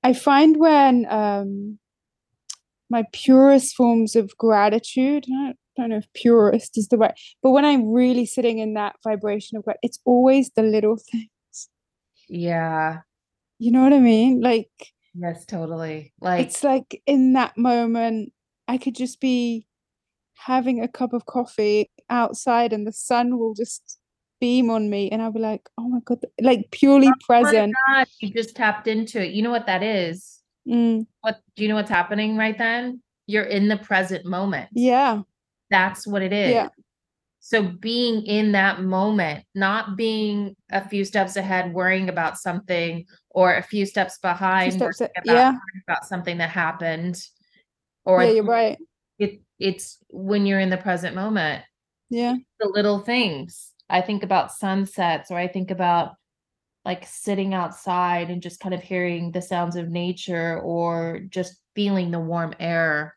I 0.02 0.12
find 0.12 0.56
when 0.56 1.06
um 1.10 1.78
my 2.90 3.04
purest 3.12 3.76
forms 3.76 4.16
of 4.16 4.36
gratitude, 4.38 5.26
I 5.30 5.54
don't, 5.76 5.90
know 5.90 5.96
if 5.98 6.12
purest 6.14 6.78
is 6.78 6.88
the 6.88 6.96
right, 6.96 7.14
but 7.42 7.50
when 7.50 7.64
I'm 7.64 7.92
really 7.92 8.26
sitting 8.26 8.58
in 8.58 8.74
that 8.74 8.96
vibration 9.04 9.56
of 9.58 9.64
gratitude, 9.64 9.80
it's 9.82 10.00
always 10.04 10.50
the 10.56 10.62
little 10.62 10.96
things. 11.12 11.68
Yeah. 12.28 12.98
You 13.58 13.72
know 13.72 13.82
what 13.82 13.92
I 13.92 13.98
mean? 13.98 14.40
Like 14.40 14.70
Yes, 15.14 15.44
totally. 15.44 16.12
Like 16.20 16.46
it's 16.46 16.62
like 16.62 17.02
in 17.06 17.32
that 17.32 17.56
moment, 17.58 18.32
I 18.68 18.78
could 18.78 18.94
just 18.94 19.20
be 19.20 19.66
having 20.34 20.82
a 20.82 20.88
cup 20.88 21.12
of 21.12 21.26
coffee 21.26 21.90
outside 22.08 22.72
and 22.72 22.86
the 22.86 22.92
sun 22.92 23.38
will 23.38 23.54
just 23.54 23.98
beam 24.40 24.70
on 24.70 24.88
me 24.90 25.10
and 25.10 25.20
I'll 25.22 25.32
be 25.32 25.40
like, 25.40 25.68
oh 25.78 25.88
my 25.88 26.00
God, 26.04 26.24
like 26.40 26.70
purely 26.70 27.08
oh 27.08 27.12
present. 27.26 27.74
You 28.20 28.30
just 28.30 28.54
tapped 28.56 28.86
into 28.86 29.22
it. 29.24 29.32
You 29.32 29.42
know 29.42 29.50
what 29.50 29.66
that 29.66 29.82
is? 29.82 30.40
Mm, 30.66 31.06
What 31.22 31.40
do 31.56 31.62
you 31.62 31.68
know 31.68 31.74
what's 31.76 31.90
happening 31.90 32.36
right 32.36 32.56
then? 32.56 33.02
You're 33.26 33.44
in 33.44 33.68
the 33.68 33.76
present 33.78 34.24
moment. 34.24 34.68
yeah. 34.72 35.22
That's 35.70 36.06
what 36.06 36.22
it 36.22 36.32
is. 36.32 36.52
Yeah. 36.52 36.68
So 37.40 37.62
being 37.62 38.24
in 38.26 38.52
that 38.52 38.82
moment, 38.82 39.44
not 39.54 39.96
being 39.96 40.56
a 40.70 40.86
few 40.88 41.04
steps 41.04 41.36
ahead, 41.36 41.74
worrying 41.74 42.08
about 42.08 42.38
something, 42.38 43.04
or 43.30 43.54
a 43.56 43.62
few 43.62 43.84
steps 43.84 44.18
behind, 44.18 44.72
steps 44.74 45.00
worrying 45.00 45.12
a- 45.16 45.20
about, 45.20 45.34
yeah. 45.34 45.52
about 45.86 46.04
something 46.06 46.38
that 46.38 46.48
happened. 46.50 47.22
Or 48.06 48.22
Yeah, 48.24 48.30
you're 48.30 48.44
right. 48.44 48.78
it, 49.18 49.40
it's 49.58 49.98
when 50.10 50.46
you're 50.46 50.60
in 50.60 50.70
the 50.70 50.76
present 50.78 51.14
moment, 51.14 51.62
Yeah. 52.08 52.36
the 52.60 52.68
little 52.68 53.00
things. 53.00 53.72
I 53.90 54.00
think 54.02 54.22
about 54.22 54.52
sunsets, 54.52 55.30
or 55.30 55.38
I 55.38 55.48
think 55.48 55.70
about 55.70 56.16
like 56.84 57.06
sitting 57.06 57.54
outside 57.54 58.30
and 58.30 58.42
just 58.42 58.60
kind 58.60 58.74
of 58.74 58.82
hearing 58.82 59.32
the 59.32 59.42
sounds 59.42 59.76
of 59.76 59.88
nature, 59.90 60.60
or 60.62 61.20
just 61.30 61.60
feeling 61.76 62.10
the 62.12 62.20
warm 62.20 62.54
air 62.60 63.14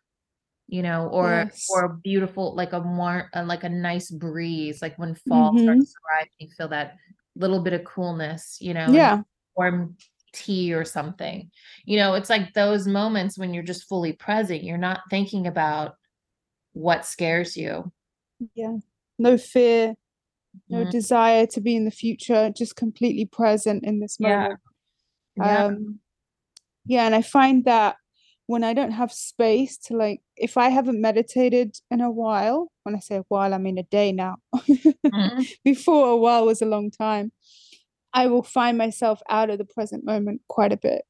you 0.67 0.81
know, 0.83 1.07
or 1.09 1.51
Yes. 1.51 1.65
or 1.69 1.99
beautiful, 2.03 2.55
like 2.55 2.73
a 2.73 2.79
more 2.81 3.29
uh, 3.35 3.43
like 3.45 3.63
a 3.63 3.69
nice 3.69 4.09
breeze, 4.11 4.81
like 4.81 4.97
when 4.99 5.15
fall 5.15 5.53
Mhm. 5.53 5.57
starts 5.57 5.91
to 5.93 5.99
arrive, 6.09 6.27
you 6.39 6.49
feel 6.57 6.67
that 6.69 6.95
little 7.35 7.61
bit 7.63 7.73
of 7.73 7.83
coolness, 7.85 8.57
you 8.61 8.73
know, 8.73 9.09
Yeah. 9.09 9.23
warm 9.57 9.97
tea 10.33 10.73
or 10.73 10.85
something. 10.85 11.51
You 11.85 11.97
know, 11.97 12.13
it's 12.15 12.29
like 12.29 12.53
those 12.53 12.87
moments 12.87 13.37
when 13.37 13.53
you're 13.53 13.63
just 13.63 13.87
fully 13.89 14.13
present. 14.13 14.63
You're 14.63 14.77
not 14.77 15.01
thinking 15.09 15.47
about 15.47 15.95
what 16.73 17.05
scares 17.05 17.57
you. 17.57 17.91
Yeah. 18.55 18.77
No 19.19 19.37
fear, 19.37 19.95
no 20.69 20.83
Mhm. 20.85 20.89
desire 20.91 21.45
to 21.47 21.61
be 21.61 21.75
in 21.75 21.85
the 21.85 21.91
future, 21.91 22.49
just 22.49 22.75
completely 22.75 23.25
present 23.25 23.83
in 23.85 23.99
this 23.99 24.19
moment. 24.19 24.59
Yeah. 25.37 25.63
Um, 25.65 25.99
yeah, 26.85 27.05
and 27.05 27.15
I 27.15 27.21
find 27.21 27.63
that 27.65 27.95
when 28.47 28.63
I 28.63 28.73
don't 28.73 28.91
have 28.91 29.13
space 29.13 29.77
to 29.77 29.95
like, 29.95 30.21
if 30.35 30.57
I 30.57 30.69
haven't 30.69 30.99
meditated 30.99 31.77
in 31.89 32.01
a 32.01 32.11
while, 32.11 32.71
when 32.83 32.95
I 32.95 32.99
say 32.99 33.15
a 33.17 33.25
while, 33.29 33.53
I 33.53 33.57
mean 33.57 33.77
a 33.77 33.83
day 33.83 34.11
now. 34.11 34.37
Mhm. 34.53 35.47
Before 35.63 36.09
a 36.09 36.17
while 36.17 36.45
was 36.45 36.61
a 36.61 36.65
long 36.65 36.91
time. 36.91 37.31
I 38.13 38.27
will 38.27 38.43
find 38.43 38.77
myself 38.77 39.21
out 39.29 39.49
of 39.49 39.57
the 39.57 39.63
present 39.65 40.03
moment 40.03 40.41
quite 40.49 40.73
a 40.73 40.77
bit. 40.77 41.03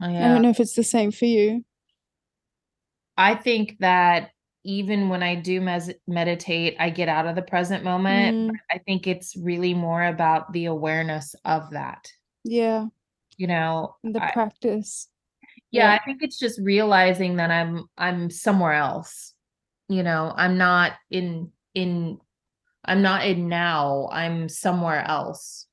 Oh, 0.00 0.06
I 0.06 0.12
don't 0.32 0.42
know 0.42 0.48
if 0.50 0.60
it's 0.60 0.74
the 0.74 0.82
same 0.82 1.10
for 1.10 1.26
you. 1.26 1.64
I 3.18 3.34
think 3.34 3.76
that 3.80 4.30
even 4.64 5.08
when 5.08 5.22
I 5.22 5.34
do 5.34 5.60
mes- 5.60 5.94
meditate, 6.06 6.76
I 6.78 6.90
get 6.90 7.08
out 7.08 7.26
of 7.26 7.34
the 7.34 7.42
present 7.42 7.82
moment. 7.84 8.52
Mm. 8.52 8.56
I 8.70 8.78
think 8.78 9.06
it's 9.06 9.36
really 9.36 9.74
more 9.74 10.04
about 10.04 10.52
the 10.52 10.66
awareness 10.66 11.34
of 11.44 11.70
that. 11.70 12.10
Yeah, 12.44 12.86
You 13.36 13.46
know, 13.48 13.96
the 14.04 14.22
I- 14.22 14.32
practice. 14.32 15.08
yeah, 15.70 15.90
Yeah. 15.90 15.98
I 16.00 16.04
think 16.04 16.22
it's 16.22 16.38
just 16.38 16.60
realizing 16.60 17.36
that 17.36 17.50
I'm 17.50 17.84
I'm 17.98 18.30
somewhere 18.30 18.74
else. 18.74 19.34
You 19.88 20.02
know, 20.02 20.32
I'm 20.36 20.56
not 20.58 20.92
in 21.10 21.50
in 21.74 22.18
I'm 22.84 23.02
not 23.02 23.26
in 23.26 23.48
now. 23.48 24.08
I'm 24.10 24.48
somewhere 24.48 25.04
else. 25.06 25.66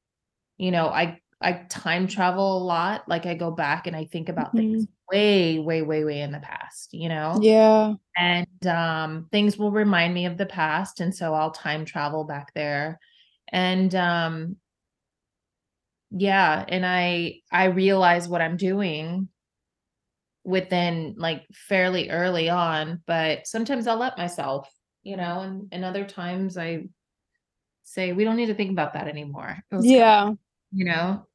You 0.57 0.71
know, 0.71 0.87
I 0.89 1.19
I 1.41 1.53
time 1.69 2.07
travel 2.07 2.57
a 2.57 2.63
lot. 2.63 3.07
Like 3.07 3.25
I 3.25 3.33
go 3.35 3.51
back 3.51 3.87
and 3.87 3.95
I 3.95 4.05
think 4.05 4.29
about 4.29 4.55
things 4.55 4.85
way, 5.11 5.57
way, 5.59 5.81
way, 5.81 6.03
way 6.03 6.21
in 6.21 6.31
the 6.31 6.39
past, 6.39 6.93
you 6.93 7.09
know? 7.09 7.39
Yeah. 7.41 7.93
and 8.17 8.67
um 8.67 9.27
things 9.31 9.57
will 9.57 9.71
remind 9.71 10.13
me 10.13 10.25
of 10.25 10.37
the 10.37 10.45
past 10.47 10.99
and 11.01 11.15
so 11.15 11.33
I'll 11.33 11.51
time 11.51 11.85
travel 11.85 12.23
back 12.25 12.53
there 12.55 12.99
and 13.51 13.93
um 13.95 14.57
yeah 16.11 16.65
and 16.67 16.85
I 16.85 17.41
I 17.51 17.65
realize 17.65 18.27
what 18.27 18.41
I'm 18.41 18.57
doing 18.57 19.29
within 20.45 21.15
like 21.17 21.45
fairly 21.53 22.09
early 22.09 22.49
on 22.49 23.01
but 23.05 23.45
sometimes 23.45 23.87
I'll 23.87 23.97
let 23.97 24.17
myself 24.17 24.71
you 25.03 25.17
know 25.17 25.41
and 25.41 25.67
and 25.71 25.83
other 25.83 26.05
times 26.05 26.57
I 26.57 26.85
say 27.83 28.13
we 28.13 28.23
don't 28.23 28.37
need 28.37 28.47
to 28.47 28.55
think 28.55 28.71
about 28.71 28.93
that 28.93 29.07
anymore 29.07 29.57
It 29.71 29.75
was 29.75 29.85
kinda- 29.85 29.99
Yeah. 29.99 30.31
you 30.71 30.85
know 30.85 31.25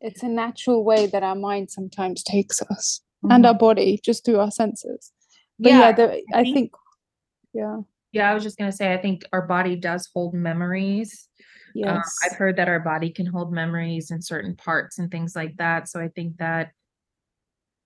It's 0.00 0.22
a 0.22 0.28
natural 0.28 0.84
way 0.84 1.06
that 1.06 1.22
our 1.22 1.34
mind 1.34 1.70
sometimes 1.70 2.22
takes 2.22 2.62
us 2.62 3.00
and 3.22 3.44
our 3.44 3.54
body 3.54 4.00
just 4.04 4.24
through 4.24 4.38
our 4.38 4.50
senses. 4.50 5.12
But 5.58 5.70
yeah, 5.72 5.78
yeah 5.80 5.92
the, 5.92 6.22
I 6.34 6.42
think- 6.42 6.54
think, 6.54 6.72
yeah, 7.52 7.78
yeah 8.12 8.30
I 8.30 8.34
was 8.34 8.42
just 8.44 8.58
gonna 8.58 8.72
say 8.72 8.92
I 8.92 8.98
think 8.98 9.24
our 9.32 9.42
body 9.46 9.74
does 9.76 10.08
hold 10.14 10.34
memories 10.34 11.28
Uh, 11.70 11.72
yes. 11.74 12.16
I've 12.24 12.36
heard 12.38 12.56
that 12.56 12.68
our 12.68 12.80
body 12.80 13.10
can 13.10 13.26
hold 13.26 13.52
memories 13.52 14.10
in 14.10 14.22
certain 14.22 14.54
parts 14.56 14.98
and 14.98 15.10
things 15.10 15.34
like 15.36 15.56
that. 15.58 15.88
So 15.88 16.00
I 16.00 16.08
think 16.08 16.36
that 16.38 16.72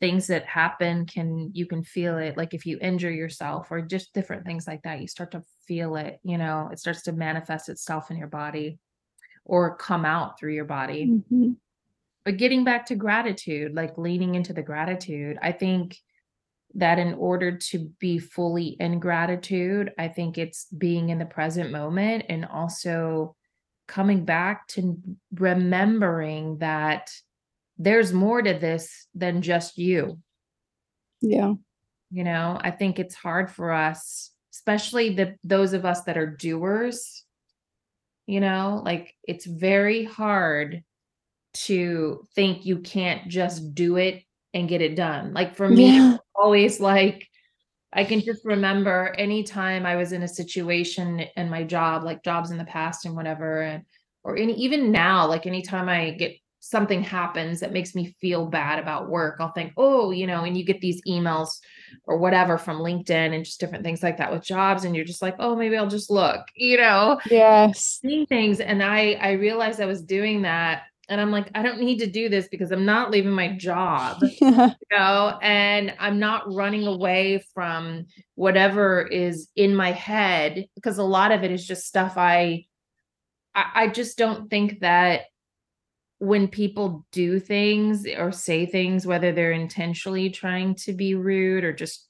things 0.00 0.26
that 0.26 0.44
happen 0.46 1.06
can 1.06 1.50
you 1.54 1.64
can 1.66 1.82
feel 1.84 2.18
it 2.18 2.36
like 2.36 2.54
if 2.54 2.66
you 2.66 2.76
injure 2.80 3.10
yourself 3.10 3.70
or 3.70 3.80
just 3.80 4.12
different 4.12 4.44
things 4.44 4.66
like 4.66 4.82
that 4.82 5.00
you 5.00 5.06
start 5.06 5.30
to 5.30 5.40
feel 5.68 5.94
it 5.94 6.18
you 6.24 6.36
know 6.36 6.68
it 6.72 6.78
starts 6.80 7.02
to 7.02 7.12
manifest 7.12 7.68
itself 7.68 8.10
in 8.10 8.16
your 8.16 8.26
body 8.26 8.78
or 9.44 9.76
come 9.76 10.04
out 10.04 10.36
through 10.40 10.52
your 10.54 10.64
body 10.64 11.06
Mhm. 11.32 11.54
But 12.24 12.36
getting 12.36 12.64
back 12.64 12.86
to 12.86 12.94
gratitude 12.94 13.74
like 13.74 13.96
leaning 13.98 14.34
into 14.34 14.52
the 14.52 14.62
gratitude 14.62 15.38
i 15.42 15.52
think 15.52 15.96
that 16.74 16.98
in 16.98 17.14
order 17.14 17.56
to 17.56 17.90
be 17.98 18.18
fully 18.18 18.76
in 18.80 18.98
gratitude 18.98 19.92
i 19.98 20.08
think 20.08 20.38
it's 20.38 20.66
being 20.66 21.10
in 21.10 21.18
the 21.18 21.26
present 21.26 21.70
moment 21.70 22.24
and 22.28 22.44
also 22.46 23.34
coming 23.86 24.24
back 24.24 24.66
to 24.68 24.96
remembering 25.34 26.58
that 26.58 27.10
there's 27.78 28.12
more 28.12 28.40
to 28.40 28.54
this 28.54 29.06
than 29.14 29.42
just 29.42 29.76
you. 29.76 30.18
Yeah. 31.20 31.54
You 32.10 32.24
know, 32.24 32.58
I 32.60 32.70
think 32.70 32.98
it's 32.98 33.14
hard 33.14 33.50
for 33.50 33.72
us, 33.72 34.30
especially 34.52 35.14
the 35.14 35.36
those 35.42 35.72
of 35.72 35.84
us 35.84 36.02
that 36.04 36.18
are 36.18 36.26
doers. 36.26 37.24
You 38.26 38.40
know, 38.40 38.82
like 38.84 39.14
it's 39.24 39.46
very 39.46 40.04
hard 40.04 40.84
to 41.54 42.26
think 42.34 42.64
you 42.66 42.78
can't 42.78 43.28
just 43.28 43.74
do 43.74 43.96
it 43.96 44.22
and 44.54 44.68
get 44.68 44.82
it 44.82 44.96
done. 44.96 45.32
Like 45.34 45.56
for 45.56 45.68
me, 45.68 45.98
Yeah. 45.98 46.18
always 46.34 46.80
like 46.80 47.28
I 47.92 48.04
can 48.04 48.20
just 48.20 48.44
remember 48.44 49.14
anytime 49.18 49.84
I 49.86 49.96
was 49.96 50.12
in 50.12 50.22
a 50.22 50.28
situation 50.28 51.20
in 51.36 51.50
my 51.50 51.62
job, 51.64 52.04
like 52.04 52.24
jobs 52.24 52.50
in 52.50 52.58
the 52.58 52.64
past 52.64 53.04
and 53.04 53.14
whatever, 53.14 53.62
and 53.62 53.84
or 54.24 54.36
any 54.36 54.54
even 54.54 54.92
now, 54.92 55.26
like 55.28 55.46
anytime 55.46 55.88
I 55.88 56.12
get 56.12 56.32
something 56.60 57.02
happens 57.02 57.60
that 57.60 57.72
makes 57.72 57.94
me 57.94 58.14
feel 58.20 58.46
bad 58.46 58.78
about 58.78 59.10
work, 59.10 59.36
I'll 59.40 59.52
think, 59.52 59.72
oh, 59.76 60.10
you 60.12 60.26
know, 60.26 60.44
and 60.44 60.56
you 60.56 60.64
get 60.64 60.80
these 60.80 61.02
emails 61.08 61.50
or 62.06 62.18
whatever 62.18 62.56
from 62.56 62.78
LinkedIn 62.78 63.34
and 63.34 63.44
just 63.44 63.60
different 63.60 63.84
things 63.84 64.02
like 64.02 64.16
that 64.18 64.32
with 64.32 64.44
jobs, 64.44 64.84
and 64.84 64.94
you're 64.96 65.04
just 65.04 65.22
like, 65.22 65.36
oh, 65.38 65.56
maybe 65.56 65.76
I'll 65.76 65.88
just 65.88 66.10
look, 66.10 66.42
you 66.56 66.78
know, 66.78 67.18
Yes. 67.24 68.02
seeing 68.02 68.26
things. 68.26 68.60
And 68.60 68.82
I 68.82 69.12
I 69.14 69.32
realized 69.32 69.80
I 69.80 69.86
was 69.86 70.02
doing 70.02 70.42
that. 70.42 70.84
And 71.12 71.20
I'm 71.20 71.30
like, 71.30 71.50
I 71.54 71.62
don't 71.62 71.78
need 71.78 71.98
to 71.98 72.06
do 72.06 72.30
this 72.30 72.48
because 72.48 72.72
I'm 72.72 72.86
not 72.86 73.10
leaving 73.10 73.32
my 73.32 73.48
job 73.56 74.22
you 74.92 74.98
know 74.98 75.38
and 75.40 75.94
i'm 75.98 76.18
not 76.18 76.52
running 76.52 76.86
away 76.86 77.42
from 77.54 78.06
whatever 78.34 79.02
is 79.02 79.48
in 79.56 79.74
my 79.74 79.92
head 79.92 80.66
because 80.74 80.98
a 80.98 81.04
lot 81.04 81.32
of 81.32 81.42
it 81.44 81.50
is 81.50 81.66
just 81.66 81.86
stuff 81.86 82.14
i 82.16 82.64
i, 83.54 83.64
I 83.74 83.88
just 83.88 84.18
don't 84.18 84.50
think 84.50 84.80
that 84.80 85.22
when 86.18 86.46
people 86.48 87.06
do 87.10 87.40
things 87.40 88.06
or 88.06 88.32
say 88.32 88.66
things 88.66 89.06
whether 89.06 89.32
they're 89.32 89.52
intentionally 89.52 90.30
trying 90.30 90.74
to 90.76 90.92
be 90.92 91.14
rude 91.14 91.64
or 91.64 91.72
just 91.72 92.08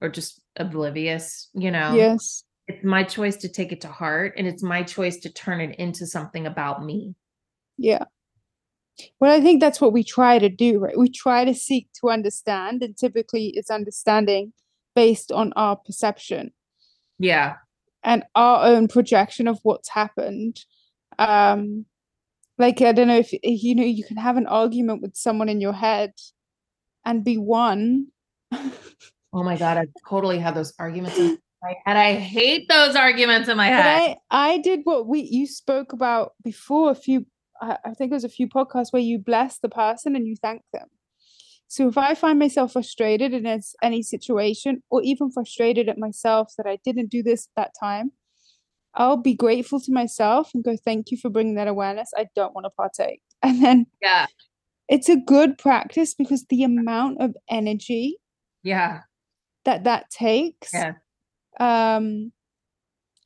or 0.00 0.08
just 0.08 0.40
oblivious 0.56 1.48
you 1.54 1.70
know 1.70 1.94
Yes. 1.96 2.44
it's 2.68 2.84
my 2.84 3.02
choice 3.04 3.36
to 3.38 3.48
take 3.48 3.72
it 3.72 3.82
to 3.82 3.88
heart 3.88 4.34
and 4.36 4.46
it's 4.46 4.62
my 4.62 4.82
choice 4.82 5.18
to 5.18 5.32
turn 5.32 5.60
it 5.60 5.78
into 5.78 6.06
something 6.06 6.46
about 6.46 6.84
me 6.84 7.14
Yeah. 7.78 8.04
Well, 9.20 9.32
I 9.32 9.40
think 9.40 9.60
that's 9.60 9.80
what 9.80 9.92
we 9.92 10.02
try 10.02 10.38
to 10.38 10.48
do, 10.48 10.78
right? 10.78 10.98
We 10.98 11.10
try 11.10 11.44
to 11.44 11.54
seek 11.54 11.88
to 12.00 12.10
understand, 12.10 12.82
and 12.82 12.96
typically 12.96 13.48
it's 13.54 13.70
understanding 13.70 14.52
based 14.94 15.30
on 15.30 15.52
our 15.56 15.76
perception 15.76 16.52
yeah 17.18 17.56
and 18.02 18.22
our 18.34 18.64
own 18.64 18.88
projection 18.88 19.48
of 19.48 19.58
what's 19.62 19.88
happened. 19.88 20.60
Um, 21.18 21.86
like 22.56 22.80
I 22.80 22.92
don't 22.92 23.08
know 23.08 23.18
if 23.18 23.32
you 23.42 23.74
know 23.74 23.82
you 23.82 24.04
can 24.04 24.16
have 24.16 24.36
an 24.36 24.46
argument 24.46 25.02
with 25.02 25.16
someone 25.16 25.48
in 25.48 25.60
your 25.60 25.72
head 25.72 26.12
and 27.04 27.24
be 27.24 27.36
one. 27.36 28.08
oh 28.52 29.42
my 29.42 29.56
god 29.56 29.76
i 29.76 29.86
totally 30.08 30.38
had 30.38 30.54
those 30.54 30.72
arguments 30.78 31.18
in 31.18 31.36
my 31.60 31.74
head 31.84 31.96
i 31.96 32.14
hate 32.14 32.68
those 32.68 32.94
arguments 32.94 33.48
in 33.48 33.56
my 33.56 33.66
head 33.66 34.16
I 34.30 34.52
I 34.54 34.58
did 34.58 34.82
what 34.84 35.08
we 35.08 35.22
you 35.22 35.48
spoke 35.48 35.92
about 35.92 36.34
before 36.44 36.92
a 36.92 36.94
few 36.94 37.26
I, 37.60 37.78
I 37.84 37.94
think 37.94 38.10
it 38.10 38.14
was 38.14 38.24
a 38.24 38.28
few 38.28 38.48
podcasts 38.48 38.92
where 38.92 39.02
you 39.02 39.18
bless 39.18 39.58
the 39.58 39.68
person 39.68 40.16
and 40.16 40.26
you 40.26 40.36
thank 40.36 40.62
them. 40.72 40.88
So 41.68 41.88
if 41.88 41.98
I 41.98 42.14
find 42.14 42.38
myself 42.38 42.74
frustrated 42.74 43.32
in 43.32 43.60
any 43.82 44.02
situation 44.02 44.82
or 44.88 45.02
even 45.02 45.32
frustrated 45.32 45.88
at 45.88 45.98
myself 45.98 46.52
that 46.56 46.66
I 46.66 46.78
didn't 46.84 47.10
do 47.10 47.22
this 47.22 47.48
at 47.48 47.62
that 47.62 47.72
time, 47.78 48.12
I'll 48.94 49.16
be 49.16 49.34
grateful 49.34 49.80
to 49.80 49.92
myself 49.92 50.50
and 50.54 50.64
go 50.64 50.76
thank 50.76 51.10
you 51.10 51.18
for 51.18 51.28
bringing 51.28 51.56
that 51.56 51.68
awareness. 51.68 52.10
I 52.16 52.28
don't 52.36 52.54
want 52.54 52.66
to 52.66 52.70
partake. 52.70 53.20
And 53.42 53.62
then 53.62 53.86
yeah 54.02 54.26
it's 54.88 55.08
a 55.08 55.16
good 55.16 55.58
practice 55.58 56.14
because 56.14 56.44
the 56.48 56.62
amount 56.62 57.20
of 57.20 57.34
energy 57.50 58.18
yeah 58.62 59.00
that 59.64 59.84
that 59.84 60.10
takes 60.10 60.72
yeah 60.72 60.92
um 61.58 62.32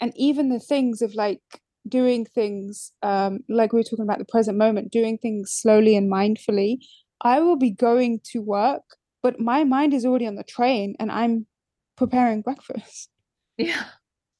and 0.00 0.12
even 0.16 0.48
the 0.48 0.60
things 0.60 1.02
of 1.02 1.14
like 1.14 1.59
doing 1.88 2.24
things 2.26 2.92
um 3.02 3.40
like 3.48 3.72
we 3.72 3.78
were 3.78 3.84
talking 3.84 4.04
about 4.04 4.18
the 4.18 4.24
present 4.24 4.56
moment 4.56 4.92
doing 4.92 5.16
things 5.18 5.50
slowly 5.52 5.96
and 5.96 6.10
mindfully 6.12 6.78
i 7.22 7.40
will 7.40 7.56
be 7.56 7.70
going 7.70 8.20
to 8.22 8.40
work 8.40 8.82
but 9.22 9.40
my 9.40 9.64
mind 9.64 9.94
is 9.94 10.04
already 10.04 10.26
on 10.26 10.34
the 10.34 10.44
train 10.44 10.94
and 11.00 11.10
i'm 11.10 11.46
preparing 11.96 12.42
breakfast 12.42 13.10
yeah 13.56 13.84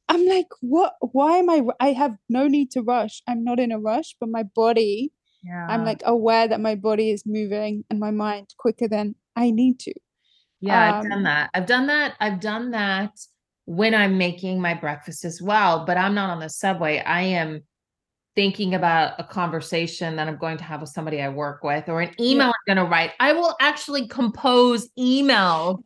i'm 0.08 0.26
like 0.26 0.48
what 0.60 0.94
why 1.00 1.38
am 1.38 1.48
i 1.50 1.62
i 1.80 1.92
have 1.92 2.16
no 2.28 2.46
need 2.46 2.70
to 2.70 2.82
rush 2.82 3.22
i'm 3.26 3.42
not 3.42 3.58
in 3.58 3.72
a 3.72 3.78
rush 3.78 4.14
but 4.20 4.28
my 4.28 4.42
body 4.42 5.12
yeah 5.42 5.66
i'm 5.68 5.84
like 5.84 6.02
aware 6.04 6.46
that 6.46 6.60
my 6.60 6.74
body 6.74 7.10
is 7.10 7.24
moving 7.26 7.84
and 7.90 7.98
my 7.98 8.10
mind 8.10 8.48
quicker 8.58 8.88
than 8.88 9.14
i 9.36 9.50
need 9.50 9.78
to 9.78 9.92
Yeah, 10.60 10.98
I've 11.00 11.02
done 11.08 11.12
Um, 11.18 11.24
that. 11.24 11.50
I've 11.54 11.66
done 11.66 11.86
that. 11.86 12.14
I've 12.20 12.40
done 12.40 12.70
that 12.72 13.12
when 13.70 13.94
I'm 13.94 14.18
making 14.18 14.60
my 14.60 14.74
breakfast 14.74 15.24
as 15.24 15.40
well, 15.40 15.86
but 15.86 15.96
I'm 15.96 16.12
not 16.12 16.28
on 16.28 16.40
the 16.40 16.48
subway. 16.48 16.98
I 16.98 17.20
am 17.22 17.62
thinking 18.34 18.74
about 18.74 19.12
a 19.20 19.22
conversation 19.22 20.16
that 20.16 20.26
I'm 20.26 20.38
going 20.38 20.56
to 20.56 20.64
have 20.64 20.80
with 20.80 20.90
somebody 20.90 21.22
I 21.22 21.28
work 21.28 21.62
with 21.62 21.88
or 21.88 22.00
an 22.00 22.12
email 22.18 22.48
I'm 22.48 22.74
going 22.74 22.84
to 22.84 22.90
write. 22.90 23.12
I 23.20 23.32
will 23.32 23.54
actually 23.60 24.08
compose 24.08 24.88
email 24.98 25.84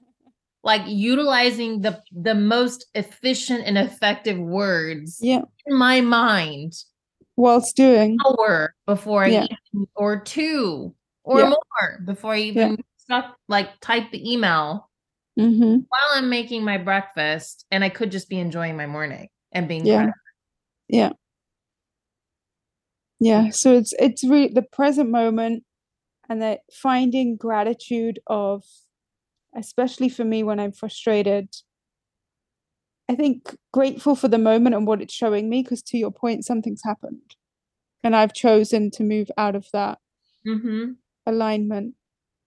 like 0.62 0.81
utilizing 0.87 1.83
the 1.83 2.01
the 2.11 2.35
most 2.35 2.87
efficient 2.94 3.64
and 3.66 3.77
effective 3.77 4.38
words 4.38 5.18
yeah 5.20 5.42
in 5.66 5.77
my 5.77 6.01
mind 6.01 6.73
whilst 7.37 7.77
doing 7.77 8.16
hour 8.25 8.75
before 8.87 9.25
I 9.25 9.29
Yeah. 9.29 9.42
even, 9.75 9.87
or 9.94 10.20
two 10.20 10.94
or 11.23 11.40
Yeah. 11.40 11.49
more 11.51 12.01
before 12.07 12.33
I 12.33 12.38
even 12.38 12.83
start 12.97 13.27
like 13.47 13.79
type 13.81 14.11
the 14.11 14.33
email 14.33 14.88
mm-hmm. 15.38 15.77
while 15.88 16.11
I'm 16.14 16.29
making 16.31 16.64
my 16.64 16.79
breakfast 16.79 17.64
and 17.70 17.83
I 17.85 17.88
could 17.88 18.11
just 18.11 18.29
be 18.29 18.38
enjoying 18.38 18.77
my 18.77 18.87
morning 18.87 19.29
and 19.53 19.68
being 19.68 19.87
Yeah. 19.87 19.97
present. 19.97 20.14
yeah 20.88 21.11
yeah 23.20 23.49
so 23.51 23.75
it's 23.75 23.92
it's 23.99 24.25
really 24.25 24.49
the 24.49 24.62
present 24.62 25.09
moment 25.11 25.62
and 26.29 26.42
that 26.42 26.61
finding 26.73 27.37
gratitude 27.37 28.18
of 28.27 28.64
especially 29.57 30.09
for 30.09 30.25
me 30.25 30.42
when 30.42 30.59
i'm 30.59 30.73
frustrated 30.73 31.49
i 33.09 33.14
think 33.14 33.57
grateful 33.73 34.16
for 34.16 34.29
the 34.29 34.37
moment 34.38 34.75
and 34.75 34.87
what 34.87 35.01
it's 35.01 35.14
showing 35.14 35.49
me 35.49 35.62
because 35.62 35.81
to 35.83 35.97
your 35.97 36.11
point 36.11 36.44
something's 36.44 36.83
happened 36.85 37.37
and 38.03 38.16
i've 38.16 38.35
chosen 38.35 38.90
to 38.90 39.05
move 39.05 39.31
out 39.38 39.55
of 39.55 39.66
that 39.73 39.99
Mhm. 40.47 40.97
alignment 41.27 41.94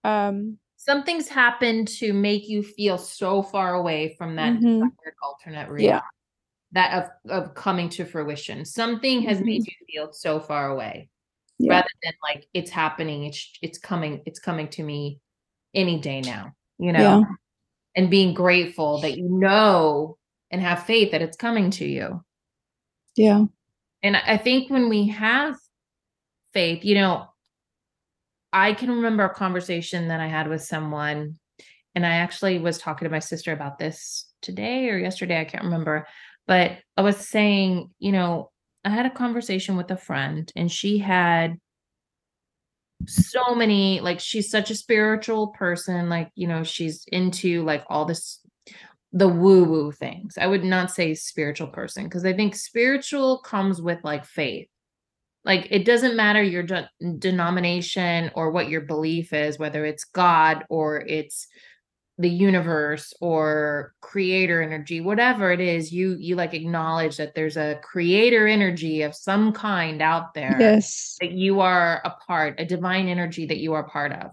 um 0.04 0.60
Something's 0.78 1.28
happened 1.28 1.88
to 2.00 2.14
make 2.14 2.48
you 2.48 2.64
feel 2.64 2.98
so 2.98 3.42
far 3.42 3.74
away 3.74 4.16
from 4.18 4.36
that 4.36 4.54
Mhm. 4.54 4.62
desired 4.62 5.16
alternate 5.22 5.68
Yeah. 5.68 5.72
reality. 5.72 6.06
That 6.74 7.12
of, 7.26 7.32
of 7.32 7.56
coming 7.56 7.90
to 7.90 8.06
fruition. 8.06 8.64
Something 8.66 9.22
has 9.24 9.42
made 9.42 9.64
Mhm. 9.64 9.68
you 9.68 9.86
feel 9.88 10.14
so 10.14 10.40
far 10.40 10.70
away 10.70 11.10
yeah 11.60 11.72
rather 11.78 11.90
than 12.04 12.14
like 12.22 12.48
it's 12.54 12.70
happening, 12.70 13.24
it's 13.26 13.58
it's 13.62 13.78
coming, 13.80 14.22
it's 14.26 14.40
coming 14.40 14.68
to 14.70 14.84
me 14.84 15.20
any 15.74 16.00
day 16.00 16.22
now, 16.22 16.54
you 16.78 16.92
know, 16.94 17.02
Yeah. 17.02 17.22
and 17.96 18.10
being 18.12 18.34
grateful 18.34 19.00
that 19.00 19.18
you 19.18 19.28
know 19.28 20.18
and 20.52 20.62
have 20.62 20.86
faith 20.86 21.12
that 21.12 21.22
it's 21.24 21.38
coming 21.38 21.72
to 21.72 21.86
you. 21.86 22.24
yeah 23.16 23.46
And 24.04 24.16
I 24.16 24.38
think 24.38 24.70
when 24.70 24.90
we 24.90 25.08
have 25.08 25.56
faith, 26.54 26.86
you 26.86 26.94
know, 26.96 27.28
I 28.58 28.74
can 28.74 28.90
remember 28.90 29.24
a 29.24 29.34
conversation 29.34 30.08
that 30.08 30.20
I 30.20 30.26
had 30.26 30.48
with 30.48 30.64
someone, 30.64 31.36
and 31.94 32.04
I 32.04 32.14
actually 32.16 32.58
was 32.58 32.80
talking 32.80 33.06
to 33.06 33.12
my 33.12 33.20
sister 33.20 33.52
about 33.54 33.78
this 33.78 34.34
today 34.42 34.90
or 34.90 34.98
yesterday, 34.98 35.40
I 35.40 35.46
can't 35.46 35.66
remember. 35.66 36.08
But 36.48 36.80
I 36.98 37.04
was 37.04 37.18
saying, 37.18 37.92
you 38.00 38.12
know, 38.12 38.50
I 38.84 38.90
had 38.90 39.06
a 39.06 39.12
conversation 39.12 39.78
with 39.78 39.92
a 39.92 39.96
friend, 39.96 40.52
and 40.56 40.72
she 40.72 40.98
had 40.98 41.60
so 43.06 43.54
many, 43.54 44.00
like, 44.00 44.20
she's 44.20 44.50
such 44.50 44.72
a 44.72 44.76
spiritual 44.76 45.50
person, 45.50 46.10
like, 46.10 46.32
you 46.34 46.48
know, 46.48 46.64
she's 46.64 47.06
into 47.12 47.64
like 47.64 47.84
all 47.90 48.06
this 48.06 48.40
the 49.14 49.28
woo 49.28 49.66
woo 49.66 49.92
things. 49.92 50.36
I 50.40 50.48
would 50.48 50.64
not 50.64 50.90
say 50.90 51.14
spiritual 51.14 51.68
person 51.68 52.06
because 52.06 52.26
I 52.26 52.34
think 52.34 52.56
spiritual 52.56 53.40
comes 53.40 53.82
with 53.82 54.04
like 54.04 54.26
faith. 54.26 54.68
Like 55.48 55.70
it 55.72 55.86
doesn't 55.86 56.18
matter 56.18 56.44
your 56.44 56.64
de- 56.64 56.90
denomination 57.20 58.32
or 58.36 58.52
what 58.52 58.70
your 58.70 58.82
belief 58.82 59.32
is, 59.32 59.58
whether 59.58 59.86
it's 59.86 60.04
God 60.04 60.66
or 60.70 61.00
it's 61.00 61.48
the 62.18 62.30
universe 62.30 63.14
or 63.22 63.94
creator 64.02 64.62
energy, 64.62 65.00
whatever 65.00 65.52
it 65.52 65.62
is, 65.62 65.94
you 65.94 66.18
you 66.20 66.36
like 66.36 66.54
acknowledge 66.54 67.16
that 67.18 67.34
there's 67.34 67.56
a 67.56 67.80
creator 67.82 68.46
energy 68.46 69.04
of 69.04 69.16
some 69.16 69.54
kind 69.54 70.02
out 70.02 70.34
there 70.34 70.58
yes 70.60 71.16
that 71.22 71.32
you 71.32 71.62
are 71.62 72.02
a 72.04 72.12
part, 72.28 72.60
a 72.60 72.66
divine 72.66 73.08
energy 73.08 73.46
that 73.46 73.58
you 73.58 73.74
are 73.74 73.88
part 73.88 74.12
of. 74.12 74.32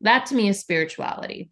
That 0.00 0.26
to 0.26 0.34
me 0.34 0.48
is 0.48 0.60
spirituality. 0.60 1.50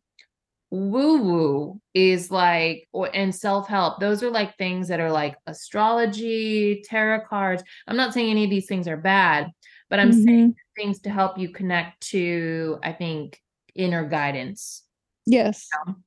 Woo 0.73 1.23
woo 1.23 1.81
is 1.93 2.31
like 2.31 2.89
or 2.93 3.15
and 3.15 3.35
self-help 3.35 4.01
those 4.01 4.23
are 4.23 4.31
like 4.31 4.57
things 4.57 4.89
that 4.89 5.01
are 5.01 5.13
like 5.13 5.37
astrology 5.47 6.83
tarot 6.89 7.21
cards 7.29 7.63
i'm 7.87 7.97
not 7.97 8.15
saying 8.15 8.31
any 8.31 8.45
of 8.45 8.49
these 8.49 8.67
things 8.67 8.89
are 8.89 8.97
bad 8.97 9.51
but 9.91 10.01
i'm 10.01 10.11
mm-hmm. 10.11 10.25
saying 10.25 10.55
things 10.75 11.01
to 11.01 11.11
help 11.11 11.37
you 11.37 11.51
connect 11.51 12.01
to 12.01 12.79
i 12.83 12.91
think 12.91 13.39
inner 13.75 14.09
guidance 14.09 14.85
yes 15.27 15.69
you 15.87 15.93
know? 15.93 15.99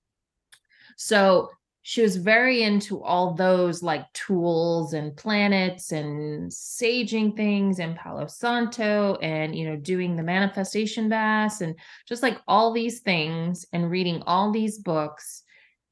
so 0.98 1.52
she 1.88 2.02
was 2.02 2.16
very 2.16 2.64
into 2.64 3.04
all 3.04 3.36
those 3.36 3.84
like 3.84 4.12
tools 4.12 4.94
and 4.94 5.16
planets 5.16 5.92
and 5.92 6.50
saging 6.50 7.38
things 7.38 7.78
and 7.78 7.96
Palo 7.96 8.26
Santo 8.26 9.18
and 9.22 9.56
you 9.56 9.70
know 9.70 9.76
doing 9.76 10.16
the 10.16 10.24
manifestation 10.24 11.10
bass 11.10 11.62
and 11.62 11.76
just 12.08 12.24
like 12.24 12.42
all 12.48 12.74
these 12.74 13.02
things 13.02 13.68
and 13.72 13.92
reading 13.92 14.24
all 14.26 14.52
these 14.52 14.80
books 14.80 15.44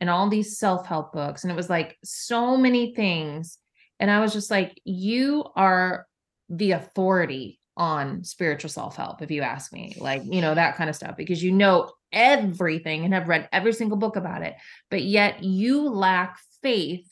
and 0.02 0.10
all 0.10 0.28
these 0.30 0.58
self-help 0.58 1.14
books. 1.14 1.44
And 1.44 1.52
it 1.52 1.56
was 1.56 1.70
like 1.70 1.96
so 2.04 2.58
many 2.58 2.96
things. 2.96 3.60
And 4.00 4.10
I 4.10 4.20
was 4.20 4.34
just 4.34 4.50
like 4.50 4.82
you 4.84 5.46
are 5.56 6.08
the 6.50 6.72
authority 6.72 7.60
on 7.76 8.24
spiritual 8.24 8.70
self-help 8.70 9.22
if 9.22 9.32
you 9.32 9.42
ask 9.42 9.74
me 9.74 9.96
like 10.00 10.22
you 10.26 10.42
know 10.42 10.54
that 10.54 10.76
kind 10.76 10.90
of 10.90 10.96
stuff 10.96 11.18
because 11.18 11.42
you 11.42 11.52
know 11.52 11.92
everything 12.12 13.04
and 13.04 13.14
have 13.14 13.28
read 13.28 13.50
every 13.52 13.74
single 13.74 13.98
book 13.98 14.16
about 14.16 14.44
it 14.44 14.54
but 14.92 15.02
yet 15.02 15.44
you 15.44 15.90
lack 15.90 16.38
faith 16.62 17.10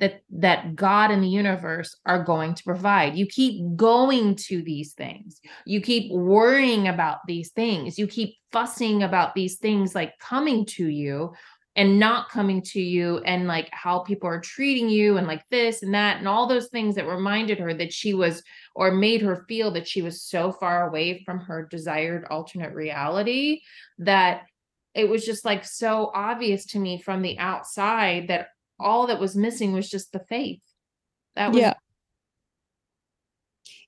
that 0.00 0.22
that 0.30 0.74
God 0.74 1.10
and 1.10 1.22
the 1.22 1.28
universe 1.28 1.96
are 2.06 2.24
going 2.24 2.54
to 2.54 2.64
provide. 2.64 3.16
You 3.16 3.26
keep 3.26 3.76
going 3.76 4.34
to 4.36 4.62
these 4.62 4.94
things. 4.94 5.40
You 5.66 5.80
keep 5.80 6.10
worrying 6.10 6.88
about 6.88 7.18
these 7.26 7.50
things. 7.50 7.98
You 7.98 8.06
keep 8.06 8.34
fussing 8.50 9.02
about 9.02 9.34
these 9.34 9.58
things 9.58 9.94
like 9.94 10.18
coming 10.18 10.64
to 10.66 10.88
you 10.88 11.32
and 11.76 11.98
not 11.98 12.28
coming 12.28 12.60
to 12.60 12.80
you 12.80 13.18
and 13.18 13.46
like 13.46 13.68
how 13.72 14.00
people 14.00 14.28
are 14.28 14.40
treating 14.40 14.88
you 14.88 15.16
and 15.16 15.26
like 15.26 15.44
this 15.50 15.82
and 15.82 15.94
that 15.94 16.18
and 16.18 16.26
all 16.26 16.48
those 16.48 16.68
things 16.68 16.96
that 16.96 17.06
reminded 17.06 17.58
her 17.58 17.72
that 17.72 17.92
she 17.92 18.12
was 18.12 18.42
or 18.74 18.90
made 18.90 19.22
her 19.22 19.44
feel 19.48 19.70
that 19.70 19.86
she 19.86 20.02
was 20.02 20.22
so 20.22 20.50
far 20.52 20.88
away 20.88 21.22
from 21.24 21.38
her 21.38 21.68
desired 21.70 22.26
alternate 22.30 22.74
reality 22.74 23.60
that 23.98 24.42
it 24.94 25.08
was 25.08 25.24
just 25.24 25.44
like 25.44 25.64
so 25.64 26.10
obvious 26.14 26.66
to 26.66 26.78
me 26.80 27.00
from 27.00 27.22
the 27.22 27.38
outside 27.38 28.26
that 28.28 28.48
all 28.80 29.06
that 29.06 29.20
was 29.20 29.36
missing 29.36 29.72
was 29.72 29.88
just 29.88 30.12
the 30.12 30.24
faith. 30.28 30.60
That 31.36 31.52
was 31.52 31.60
yeah. 31.60 31.74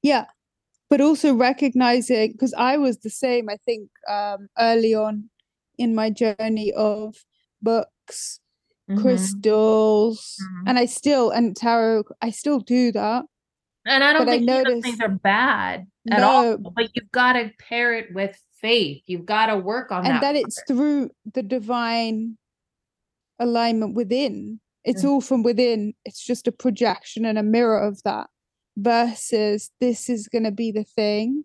Yeah 0.03 0.27
but 0.93 1.01
also 1.01 1.35
recognizing 1.35 2.33
because 2.33 2.53
i 2.53 2.77
was 2.77 2.99
the 2.99 3.09
same 3.09 3.49
i 3.49 3.57
think 3.65 3.89
um 4.11 4.47
early 4.59 4.95
on 4.95 5.31
in 5.79 5.95
my 5.95 6.11
journey 6.11 6.71
of 6.77 7.17
books, 7.63 8.41
mm-hmm. 8.91 9.01
crystals, 9.01 10.37
mm-hmm. 10.43 10.69
and 10.69 10.79
I 10.79 10.87
still 10.87 11.31
and 11.31 11.57
tarot. 11.57 12.05
I 12.21 12.31
still 12.31 12.61
do 12.61 12.93
that. 12.93 13.25
And 13.85 14.05
I 14.05 14.13
don't 14.13 14.27
think 14.27 14.43
I 14.43 14.45
notice, 14.45 14.83
things 14.83 15.01
are 15.01 15.09
bad 15.09 15.87
at 16.11 16.21
no, 16.21 16.29
all. 16.29 16.73
But 16.75 16.91
you've 16.95 17.11
got 17.11 17.33
to 17.33 17.51
pair 17.59 17.95
it 17.95 18.15
with 18.15 18.37
faith. 18.61 19.03
You've 19.07 19.27
got 19.27 19.47
to 19.47 19.57
work 19.57 19.91
on 19.91 20.07
and 20.07 20.07
that. 20.07 20.13
And 20.13 20.23
that 20.23 20.37
it's 20.37 20.63
through 20.69 21.11
the 21.35 21.43
divine 21.43 22.39
alignment 23.41 23.95
within. 23.95 24.61
It's 24.85 25.03
mm-hmm. 25.03 25.11
all 25.11 25.21
from 25.21 25.43
within. 25.43 25.95
It's 26.05 26.25
just 26.25 26.47
a 26.47 26.53
projection 26.53 27.25
and 27.25 27.39
a 27.39 27.43
mirror 27.43 27.79
of 27.79 28.03
that. 28.05 28.29
Versus 28.77 29.71
this 29.81 30.09
is 30.09 30.29
gonna 30.29 30.51
be 30.51 30.73
the 30.73 30.85
thing. 30.85 31.45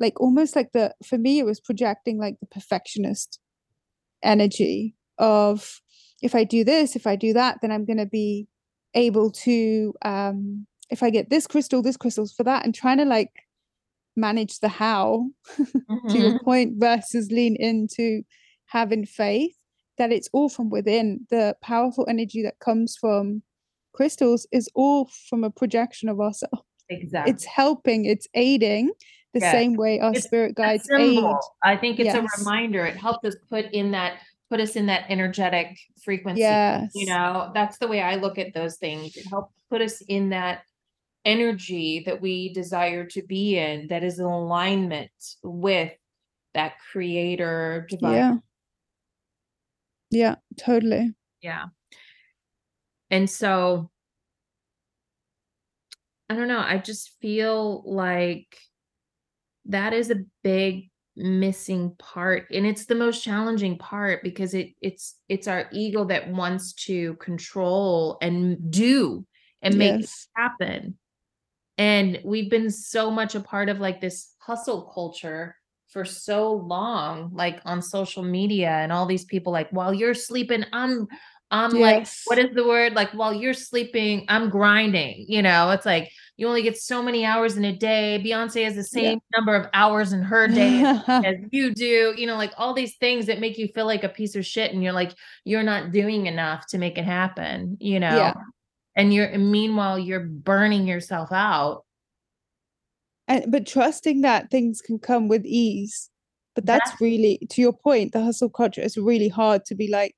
Like 0.00 0.20
almost 0.20 0.56
like 0.56 0.72
the 0.72 0.94
for 1.06 1.16
me, 1.16 1.38
it 1.38 1.44
was 1.44 1.60
projecting 1.60 2.18
like 2.18 2.40
the 2.40 2.46
perfectionist 2.46 3.38
energy 4.22 4.95
of 5.18 5.80
if 6.22 6.34
I 6.34 6.44
do 6.44 6.64
this, 6.64 6.96
if 6.96 7.06
I 7.06 7.16
do 7.16 7.32
that, 7.34 7.58
then 7.60 7.70
I'm 7.70 7.84
going 7.84 7.98
to 7.98 8.06
be 8.06 8.48
able 8.94 9.30
to, 9.30 9.94
um, 10.02 10.66
if 10.90 11.02
I 11.02 11.10
get 11.10 11.30
this 11.30 11.46
crystal, 11.46 11.82
this 11.82 11.96
crystal's 11.96 12.32
for 12.32 12.44
that, 12.44 12.64
and 12.64 12.74
trying 12.74 12.98
to 12.98 13.04
like 13.04 13.32
manage 14.16 14.60
the 14.60 14.68
how 14.68 15.28
mm-hmm. 15.58 16.08
to 16.08 16.18
your 16.18 16.38
point 16.40 16.74
versus 16.76 17.30
lean 17.30 17.56
into 17.56 18.22
having 18.66 19.04
faith 19.04 19.54
that 19.98 20.12
it's 20.12 20.28
all 20.32 20.48
from 20.48 20.70
within. 20.70 21.26
The 21.30 21.56
powerful 21.62 22.06
energy 22.08 22.42
that 22.42 22.58
comes 22.58 22.96
from 22.96 23.42
crystals 23.94 24.46
is 24.52 24.68
all 24.74 25.10
from 25.28 25.44
a 25.44 25.50
projection 25.50 26.08
of 26.08 26.20
ourselves. 26.20 26.62
Exactly. 26.88 27.32
It's 27.32 27.44
helping, 27.44 28.04
it's 28.04 28.28
aiding 28.34 28.92
the 29.34 29.40
yes. 29.40 29.52
same 29.52 29.74
way 29.74 30.00
our 30.00 30.12
it's 30.12 30.24
spirit 30.24 30.54
guides 30.54 30.88
aid. 30.90 31.22
I 31.62 31.76
think 31.76 31.98
it's 31.98 32.06
yes. 32.06 32.16
a 32.16 32.38
reminder. 32.38 32.86
It 32.86 32.96
helps 32.96 33.26
us 33.26 33.34
put 33.50 33.66
in 33.72 33.90
that 33.90 34.18
put 34.50 34.60
us 34.60 34.76
in 34.76 34.86
that 34.86 35.06
energetic 35.08 35.78
frequency. 36.04 36.40
Yes. 36.40 36.92
You 36.94 37.06
know, 37.06 37.50
that's 37.54 37.78
the 37.78 37.88
way 37.88 38.00
I 38.00 38.16
look 38.16 38.38
at 38.38 38.54
those 38.54 38.76
things. 38.76 39.16
It 39.16 39.26
helps 39.28 39.52
put 39.70 39.82
us 39.82 40.00
in 40.08 40.30
that 40.30 40.62
energy 41.24 42.04
that 42.06 42.20
we 42.20 42.52
desire 42.52 43.04
to 43.04 43.22
be 43.22 43.58
in 43.58 43.88
that 43.88 44.04
is 44.04 44.20
in 44.20 44.24
alignment 44.24 45.10
with 45.42 45.92
that 46.54 46.74
creator 46.92 47.86
divine. 47.90 48.12
Yeah. 48.12 48.34
Yeah, 50.10 50.34
totally. 50.56 51.14
Yeah. 51.42 51.64
And 53.10 53.28
so 53.28 53.90
I 56.28 56.34
don't 56.34 56.48
know, 56.48 56.60
I 56.60 56.78
just 56.78 57.10
feel 57.20 57.82
like 57.86 58.56
that 59.66 59.92
is 59.92 60.10
a 60.10 60.24
big 60.42 60.90
missing 61.16 61.94
part 61.98 62.46
and 62.50 62.66
it's 62.66 62.84
the 62.84 62.94
most 62.94 63.24
challenging 63.24 63.78
part 63.78 64.22
because 64.22 64.52
it 64.52 64.68
it's 64.82 65.16
it's 65.30 65.48
our 65.48 65.66
ego 65.72 66.04
that 66.04 66.28
wants 66.28 66.74
to 66.74 67.14
control 67.14 68.18
and 68.20 68.70
do 68.70 69.24
and 69.62 69.76
make 69.78 70.00
yes. 70.00 70.28
it 70.36 70.40
happen 70.40 70.98
and 71.78 72.20
we've 72.22 72.50
been 72.50 72.70
so 72.70 73.10
much 73.10 73.34
a 73.34 73.40
part 73.40 73.70
of 73.70 73.80
like 73.80 74.00
this 74.00 74.34
hustle 74.38 74.90
culture 74.92 75.56
for 75.88 76.04
so 76.04 76.52
long 76.52 77.30
like 77.32 77.60
on 77.64 77.80
social 77.80 78.22
media 78.22 78.68
and 78.68 78.92
all 78.92 79.06
these 79.06 79.24
people 79.24 79.52
like 79.52 79.70
while 79.70 79.94
you're 79.94 80.14
sleeping 80.14 80.64
i'm 80.74 81.06
i'm 81.50 81.74
yes. 81.74 82.24
like 82.26 82.38
what 82.38 82.44
is 82.44 82.54
the 82.54 82.66
word 82.66 82.92
like 82.92 83.10
while 83.12 83.32
you're 83.32 83.54
sleeping 83.54 84.26
i'm 84.28 84.50
grinding 84.50 85.24
you 85.28 85.40
know 85.40 85.70
it's 85.70 85.86
like 85.86 86.10
you 86.36 86.46
only 86.46 86.62
get 86.62 86.76
so 86.76 87.02
many 87.02 87.24
hours 87.24 87.56
in 87.56 87.64
a 87.64 87.74
day. 87.74 88.22
Beyonce 88.24 88.64
has 88.64 88.74
the 88.74 88.84
same 88.84 89.20
yeah. 89.32 89.38
number 89.38 89.54
of 89.54 89.68
hours 89.72 90.12
in 90.12 90.22
her 90.22 90.46
day 90.46 90.82
as 91.06 91.36
you 91.50 91.72
do. 91.74 92.14
You 92.16 92.26
know, 92.26 92.36
like 92.36 92.52
all 92.58 92.74
these 92.74 92.96
things 92.96 93.26
that 93.26 93.40
make 93.40 93.56
you 93.56 93.68
feel 93.68 93.86
like 93.86 94.04
a 94.04 94.08
piece 94.08 94.36
of 94.36 94.44
shit, 94.44 94.72
and 94.72 94.82
you're 94.82 94.92
like 94.92 95.14
you're 95.44 95.62
not 95.62 95.92
doing 95.92 96.26
enough 96.26 96.66
to 96.68 96.78
make 96.78 96.98
it 96.98 97.04
happen. 97.04 97.78
You 97.80 98.00
know, 98.00 98.16
yeah. 98.16 98.34
and 98.96 99.14
you're 99.14 99.36
meanwhile 99.38 99.98
you're 99.98 100.20
burning 100.20 100.86
yourself 100.86 101.32
out. 101.32 101.84
And 103.28 103.50
but 103.50 103.66
trusting 103.66 104.20
that 104.20 104.50
things 104.50 104.82
can 104.82 104.98
come 104.98 105.28
with 105.28 105.44
ease. 105.46 106.10
But 106.54 106.66
that's, 106.66 106.90
that's 106.90 107.00
really 107.00 107.46
to 107.50 107.60
your 107.62 107.72
point. 107.72 108.12
The 108.12 108.22
hustle 108.22 108.50
culture 108.50 108.82
is 108.82 108.98
really 108.98 109.28
hard 109.28 109.64
to 109.66 109.74
be 109.74 109.88
like 109.88 110.14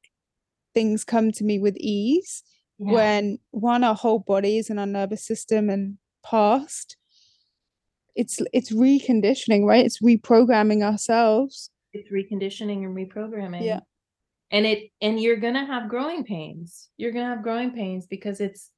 things 0.74 1.04
come 1.04 1.31
to 1.33 1.44
me 1.44 1.61
with 1.61 1.76
ease. 1.76 2.42
Yeah. 2.81 2.92
when 2.92 3.38
one 3.50 3.83
our 3.83 3.96
whole 3.96 4.20
bodies 4.20 4.70
and 4.70 4.78
our 4.78 4.87
nervous 4.87 5.26
system 5.26 5.68
and 5.68 5.98
past 6.28 6.96
it's 8.18 8.40
it's 8.52 8.72
reconditioning 8.72 9.64
right? 9.64 9.86
It's 9.86 10.02
reprogramming 10.02 10.82
ourselves. 10.82 11.70
It's 11.92 12.10
reconditioning 12.10 12.84
and 12.84 12.94
reprogramming. 12.94 13.64
Yeah. 13.64 13.80
And 14.50 14.66
it 14.66 14.90
and 15.00 15.20
you're 15.20 15.36
gonna 15.36 15.64
have 15.64 15.88
growing 15.88 16.24
pains. 16.24 16.88
You're 16.96 17.12
gonna 17.12 17.32
have 17.32 17.44
growing 17.44 17.70
pains 17.70 18.08
because 18.08 18.40
it's 18.40 18.70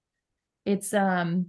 it's 0.67 0.93
um 0.93 1.47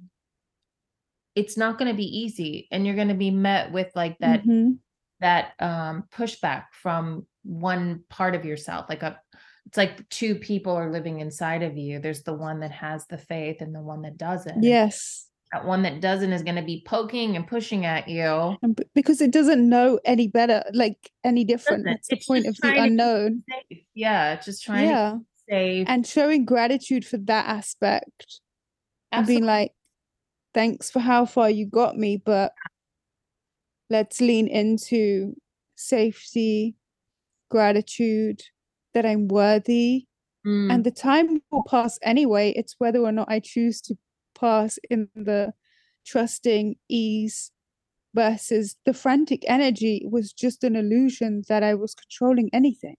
it's 1.36 1.58
not 1.58 1.78
gonna 1.78 1.94
be 1.94 2.20
easy 2.20 2.70
and 2.72 2.88
you're 2.88 2.96
gonna 2.96 3.14
be 3.14 3.30
met 3.30 3.74
with 3.74 3.92
like 3.94 4.18
that 4.20 4.44
mm-hmm. 4.44 4.72
that 5.20 5.52
um 5.60 6.06
pushback 6.16 6.68
from 6.72 7.28
one 7.44 8.06
part 8.10 8.36
of 8.36 8.46
yourself 8.46 8.86
like 8.88 9.04
a 9.04 9.20
it's 9.66 9.78
like 9.78 10.08
two 10.08 10.36
people 10.36 10.74
are 10.74 10.92
living 10.92 11.20
inside 11.20 11.62
of 11.62 11.78
you. 11.78 12.00
There's 12.00 12.24
the 12.24 12.34
one 12.34 12.62
that 12.62 12.72
has 12.72 13.06
the 13.08 13.18
faith 13.18 13.62
and 13.62 13.76
the 13.76 13.82
one 13.82 14.02
that 14.04 14.18
doesn't. 14.18 14.64
Yes 14.64 15.28
that 15.52 15.66
one 15.66 15.82
that 15.82 16.00
doesn't 16.00 16.32
is 16.32 16.44
going 16.44 16.56
to 16.56 16.62
be 16.62 16.84
poking 16.86 17.36
and 17.36 17.46
pushing 17.46 17.86
at 17.86 18.08
you. 18.08 18.56
Because 18.96 19.22
it 19.22 19.32
doesn't 19.32 19.68
know 19.68 20.00
any 20.06 20.28
better 20.28 20.64
like 20.74 21.12
any 21.24 21.44
different. 21.44 21.88
It's 21.88 22.08
the 22.08 22.22
point 22.26 22.46
of 22.46 22.56
the 22.58 22.74
unknown. 22.78 23.44
yeah 23.94 24.38
just 24.38 24.64
trying 24.64 24.88
yeah. 24.88 25.12
to 25.12 25.20
save 25.50 25.86
and 25.90 26.08
showing 26.08 26.46
gratitude 26.46 27.06
for 27.06 27.18
that 27.18 27.48
aspect. 27.48 28.40
Absolutely. 29.12 29.14
and 29.14 29.28
being 29.28 29.46
like 29.46 29.72
thanks 30.54 30.90
for 30.90 31.00
how 31.00 31.26
far 31.26 31.50
you 31.50 31.66
got 31.66 31.98
me 31.98 32.16
but 32.16 32.54
let's 33.90 34.22
lean 34.22 34.48
into 34.48 35.34
safety 35.76 36.76
gratitude 37.50 38.42
that 38.94 39.06
i'm 39.06 39.28
worthy. 39.28 40.06
Mm. 40.48 40.74
and 40.74 40.84
the 40.84 40.92
time 40.92 41.40
will 41.52 41.64
pass 41.70 42.00
anyway. 42.02 42.52
It's 42.56 42.76
whether 42.80 43.00
or 43.00 43.12
not 43.12 43.30
i 43.30 43.40
choose 43.40 43.82
to 43.82 43.96
pass 44.42 44.80
in 44.90 45.08
the 45.16 45.54
trusting 46.06 46.76
ease 46.90 47.52
versus 48.14 48.76
the 48.86 48.94
frantic 48.94 49.42
energy 49.48 49.96
was 50.16 50.34
just 50.34 50.64
an 50.64 50.76
illusion 50.76 51.44
that 51.48 51.64
I 51.64 51.74
was 51.76 51.94
controlling 52.04 52.50
anything. 52.62 52.96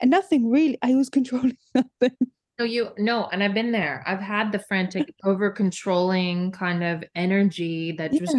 and 0.00 0.10
nothing 0.18 0.42
really 0.56 0.78
i 0.88 0.94
was 1.00 1.08
controlling 1.18 1.56
nothing. 1.74 2.16
No 2.60 2.64
you 2.74 2.82
no 3.10 3.16
and 3.32 3.40
i've 3.44 3.54
been 3.60 3.72
there. 3.80 3.96
I've 4.10 4.24
had 4.34 4.46
the 4.54 4.58
frantic 4.68 5.06
over 5.30 5.46
controlling 5.62 6.36
kind 6.64 6.82
of 6.90 6.96
energy 7.24 7.92
that 7.98 8.10
just 8.20 8.36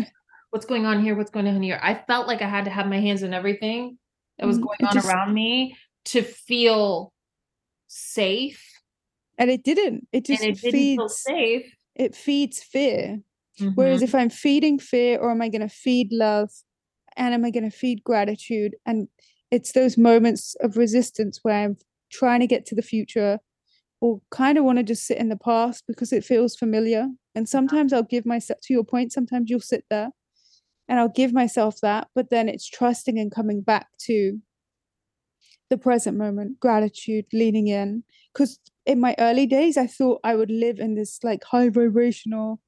what's 0.51 0.65
going 0.71 0.85
on 0.91 0.97
here? 1.05 1.15
What's 1.19 1.31
going 1.37 1.47
on 1.47 1.61
here? 1.69 1.79
I 1.91 1.93
felt 2.09 2.25
like 2.31 2.41
i 2.47 2.49
had 2.55 2.65
to 2.69 2.71
have 2.77 2.87
my 2.95 2.99
hands 3.07 3.21
in 3.27 3.33
everything 3.41 3.81
that 4.37 4.47
was 4.51 4.57
Mhm. 4.57 4.65
going 4.67 4.83
on 4.87 4.93
just- 4.97 5.07
around 5.07 5.31
me 5.33 5.53
to 6.11 6.19
feel 6.49 7.13
safe. 7.87 8.61
And 9.37 9.49
it 9.55 9.63
didn't. 9.63 10.07
It 10.11 10.25
just 10.25 10.41
and 10.43 10.51
it 10.51 10.61
didn't 10.61 10.79
feel 10.97 11.09
safe 11.09 11.67
it 11.99 12.15
feeds 12.15 12.63
fear 12.63 13.21
Whereas 13.75 14.01
Mhm. 14.01 14.05
if 14.05 14.15
I'm 14.15 14.31
feeding 14.31 14.79
fear 14.79 15.19
or 15.19 15.31
am 15.31 15.41
I 15.43 15.49
going 15.49 15.61
to 15.61 15.69
feed 15.69 16.09
love 16.13 16.51
and 17.17 17.33
am 17.33 17.45
I 17.45 17.51
going 17.51 17.69
to 17.69 17.77
feed 17.77 18.03
gratitude? 18.03 18.75
And 18.85 19.09
it's 19.51 19.73
those 19.73 19.97
moments 19.97 20.55
of 20.61 20.77
resistance 20.77 21.39
where 21.43 21.55
I'm 21.63 21.77
trying 22.11 22.41
to 22.41 22.47
get 22.47 22.65
to 22.67 22.75
the 22.75 22.81
future 22.81 23.39
or 24.01 24.21
kind 24.31 24.57
of 24.57 24.63
want 24.65 24.79
to 24.79 24.83
just 24.83 25.05
sit 25.07 25.17
in 25.17 25.29
the 25.29 25.37
past 25.37 25.85
because 25.87 26.13
it 26.13 26.25
feels 26.25 26.55
familiar. 26.55 27.07
And 27.35 27.49
sometimes 27.49 27.93
I'll 27.93 28.03
give 28.03 28.25
myself, 28.25 28.59
to 28.63 28.73
your 28.73 28.85
point, 28.85 29.13
sometimes 29.13 29.49
you'll 29.49 29.59
sit 29.61 29.85
there 29.89 30.09
and 30.87 30.99
I'll 30.99 31.09
give 31.09 31.33
myself 31.33 31.79
that, 31.81 32.07
but 32.15 32.29
then 32.29 32.49
it's 32.49 32.67
trusting 32.67 33.19
and 33.19 33.31
coming 33.31 33.61
back 33.61 33.87
to 34.07 34.39
the 35.69 35.77
present 35.77 36.17
moment, 36.17 36.59
gratitude, 36.59 37.25
leaning 37.33 37.67
in. 37.67 38.03
Because 38.33 38.59
in 38.85 38.99
my 38.99 39.15
early 39.19 39.45
days, 39.45 39.77
I 39.77 39.87
thought 39.87 40.19
I 40.23 40.35
would 40.35 40.51
live 40.51 40.79
in 40.79 40.95
this 40.95 41.19
like 41.23 41.43
high 41.43 41.69
vibrational 41.69 42.59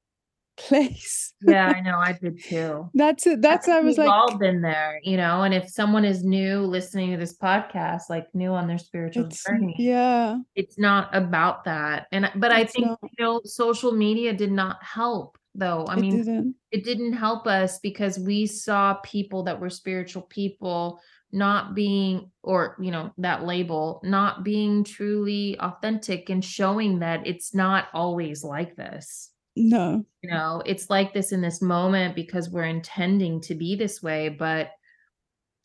place. 0.58 1.32
yeah 1.40 1.72
i 1.74 1.80
know 1.80 1.96
i 1.96 2.12
did 2.12 2.38
too 2.44 2.88
That's 2.92 3.26
it. 3.26 3.40
That's 3.40 3.68
I 3.68 3.80
was 3.80 3.96
We've 3.96 4.06
like, 4.06 4.14
all 4.14 4.36
been 4.36 4.60
there, 4.60 5.00
you 5.02 5.16
know. 5.16 5.42
And 5.42 5.54
if 5.54 5.68
someone 5.70 6.04
is 6.04 6.22
new 6.22 6.60
listening 6.60 7.10
to 7.12 7.16
this 7.16 7.36
podcast, 7.38 8.02
like 8.10 8.26
new 8.34 8.50
on 8.52 8.68
their 8.68 8.76
spiritual 8.78 9.28
journey, 9.28 9.74
yeah, 9.78 10.36
it's 10.54 10.78
not 10.78 11.08
about 11.16 11.64
that. 11.64 12.06
And 12.12 12.26
I- 12.26 12.32
but 12.36 12.52
I 12.52 12.64
think 12.64 12.86
not. 12.86 12.98
you 13.02 13.24
know, 13.24 13.40
social 13.44 13.92
media 13.92 14.34
did 14.34 14.52
not 14.52 14.76
help, 14.84 15.38
though. 15.54 15.86
I 15.86 15.94
it 15.94 16.00
mean, 16.00 16.16
didn't. 16.18 16.54
it 16.70 16.84
didn't 16.84 17.14
help 17.14 17.46
us 17.46 17.78
because 17.80 18.18
we 18.18 18.46
saw 18.46 18.94
people 19.02 19.44
that 19.44 19.58
were 19.58 19.70
spiritual 19.70 20.22
people 20.22 21.00
not 21.32 21.74
being 21.74 22.30
or 22.42 22.76
you 22.80 22.90
know 22.90 23.12
that 23.18 23.44
label 23.44 24.00
not 24.04 24.44
being 24.44 24.84
truly 24.84 25.58
authentic 25.60 26.28
and 26.30 26.44
showing 26.44 26.98
that 27.00 27.26
it's 27.26 27.54
not 27.54 27.88
always 27.94 28.44
like 28.44 28.76
this 28.76 29.30
No, 29.56 30.04
you 30.22 30.30
know 30.30 30.62
it's 30.66 30.90
like 30.90 31.14
this 31.14 31.32
in 31.32 31.40
this 31.42 31.62
moment 31.62 32.14
because 32.16 32.50
we're 32.50 32.64
intending 32.64 33.40
to 33.42 33.54
be 33.54 33.76
this 33.76 34.02
way 34.02 34.28
but 34.30 34.70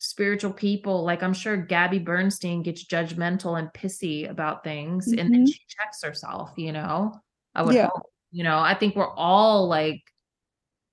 spiritual 0.00 0.52
people 0.52 1.02
like 1.04 1.22
i'm 1.22 1.34
sure 1.34 1.56
gabby 1.56 1.98
bernstein 1.98 2.62
gets 2.62 2.86
judgmental 2.86 3.58
and 3.58 3.68
pissy 3.72 4.28
about 4.30 4.62
things 4.62 5.12
and 5.12 5.28
then 5.32 5.40
Mhm. 5.40 5.46
she 5.46 5.60
checks 5.68 6.02
herself 6.02 6.52
you 6.56 6.72
know 6.72 7.12
i 7.54 7.62
would 7.62 7.74
Yeah. 7.74 7.86
hope 7.86 8.04
you 8.30 8.44
know 8.44 8.58
i 8.58 8.74
think 8.74 8.94
we're 8.94 9.14
all 9.14 9.66
like 9.68 10.02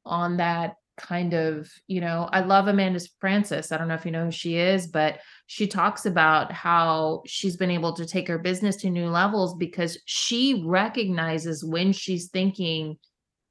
on 0.06 0.38
that 0.38 0.76
kind 0.98 1.34
of 1.34 1.70
you 1.88 2.00
know 2.00 2.30
i 2.32 2.40
love 2.40 2.68
amanda 2.68 3.00
frances 3.20 3.72
i 3.72 3.78
don't 3.78 3.88
know 3.90 3.96
if 3.96 4.06
you 4.06 4.12
know 4.12 4.26
who 4.26 4.32
she 4.32 4.56
is 4.58 4.88
but 4.88 5.20
she 5.48 5.68
talks 5.68 6.06
about 6.06 6.52
how 6.52 7.22
she's 7.26 7.58
been 7.58 7.70
able 7.72 7.94
to 7.94 8.06
take 8.06 8.28
her 8.28 8.40
business 8.40 8.78
to 8.78 8.90
new 8.90 9.08
levels 9.10 9.56
because 9.56 9.98
she 10.06 10.64
recognizes 10.66 11.64
when 11.66 11.92
she's 11.92 12.30
thinking 12.30 12.98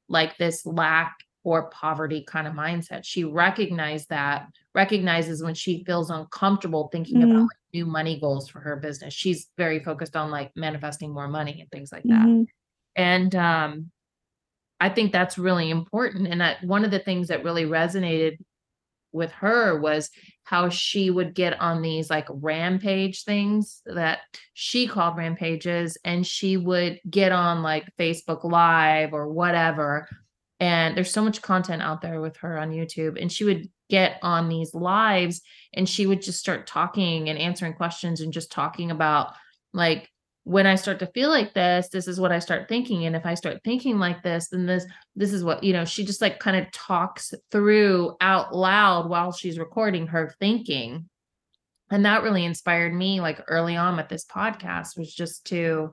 like 0.09 0.37
this 0.39 0.65
lack 0.65 1.15
or 1.43 1.69
poverty 1.71 2.25
kind 2.27 2.47
of 2.47 2.55
mindset 2.55 3.01
she 3.05 3.25
recognized 3.25 4.09
that 4.09 4.47
recognizes 4.75 5.43
when 5.43 5.55
she 5.55 5.85
feels 5.85 6.09
uncomfortable 6.11 6.89
thinking 6.93 7.23
about 7.23 7.37
Mhm. 7.37 7.43
like, 7.43 7.49
new 7.75 7.85
money 7.87 8.19
goals 8.21 8.49
for 8.49 8.61
her 8.61 8.77
business 8.77 9.13
she's 9.13 9.49
very 9.59 9.81
focused 9.81 10.17
on 10.17 10.31
like 10.31 10.51
manifesting 10.57 11.13
more 11.13 11.29
money 11.29 11.61
and 11.61 11.71
things 11.71 11.93
like 11.93 12.05
that 12.05 12.27
Mhm. 12.27 12.47
and 12.97 13.35
um 13.35 13.91
i 14.81 14.89
think 14.89 15.13
that's 15.13 15.39
really 15.39 15.71
important 15.71 16.27
and 16.27 16.41
that 16.41 16.63
one 16.65 16.85
of 16.85 16.91
the 16.91 16.99
things 16.99 17.29
that 17.29 17.45
really 17.45 17.65
resonated 17.65 18.37
with 19.13 19.31
her 19.33 19.79
was 19.81 20.11
how 20.43 20.69
she 20.69 21.09
would 21.09 21.35
get 21.35 21.59
on 21.61 21.81
these 21.81 22.11
like 22.11 22.27
rampage 22.29 23.23
things 23.23 23.81
that 23.87 24.19
she 24.53 24.87
called 24.87 25.17
rampages 25.17 25.97
and 26.05 26.27
she 26.27 26.57
would 26.57 27.01
get 27.09 27.31
on 27.31 27.63
like 27.63 27.89
Facebook 27.97 28.45
live 28.45 29.15
or 29.15 29.29
whatever 29.29 30.09
and 30.61 30.97
there's 30.97 31.13
so 31.13 31.23
much 31.23 31.43
content 31.43 31.83
out 31.83 32.01
there 32.01 32.21
with 32.21 32.37
her 32.39 32.59
on 32.59 32.71
YouTube 32.71 33.21
and 33.21 33.31
she 33.31 33.45
would 33.45 33.69
get 33.91 34.19
on 34.23 34.49
these 34.49 34.75
lives 34.75 35.43
and 35.75 35.89
she 35.89 36.07
would 36.07 36.23
just 36.23 36.41
start 36.41 36.67
talking 36.67 37.29
and 37.29 37.39
answering 37.39 37.75
questions 37.75 38.21
and 38.21 38.33
just 38.33 38.51
talking 38.51 38.91
about 38.91 39.35
like 39.73 40.09
when 40.47 40.67
I 40.67 40.75
start 40.75 40.99
to 40.99 41.07
feel 41.09 41.31
like 41.31 41.55
this 41.55 41.89
this 41.89 42.07
is 42.07 42.21
what 42.21 42.31
I 42.31 42.39
start 42.39 42.69
thinking 42.69 43.07
and 43.07 43.17
if 43.17 43.25
I 43.25 43.33
start 43.35 43.61
thinking 43.65 43.99
like 43.99 44.23
this 44.23 44.49
then 44.49 44.67
this 44.67 44.85
this 45.17 45.33
is 45.33 45.43
what 45.43 45.65
you 45.65 45.73
know 45.73 45.87
she 45.87 46.05
just 46.05 46.21
like 46.21 46.39
kind 46.39 46.57
of 46.57 46.71
talks 46.71 47.33
through 47.51 48.15
out 48.21 48.55
loud 48.55 49.09
while 49.09 49.33
she's 49.33 49.59
recording 49.59 50.07
her 50.09 50.35
thinking 50.39 51.09
and 51.91 52.05
that 52.05 52.23
really 52.23 52.45
inspired 52.45 52.93
me 52.95 53.21
like 53.23 53.41
early 53.49 53.77
on 53.77 53.97
with 53.97 54.09
this 54.09 54.27
podcast 54.27 54.99
was 54.99 55.13
just 55.15 55.47
to 55.47 55.93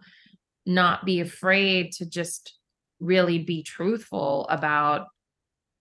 not 0.65 1.05
be 1.05 1.21
afraid 1.21 1.93
to 1.93 2.05
just 2.05 2.57
really 2.99 3.39
be 3.39 3.63
truthful 3.63 4.45
about 4.49 5.07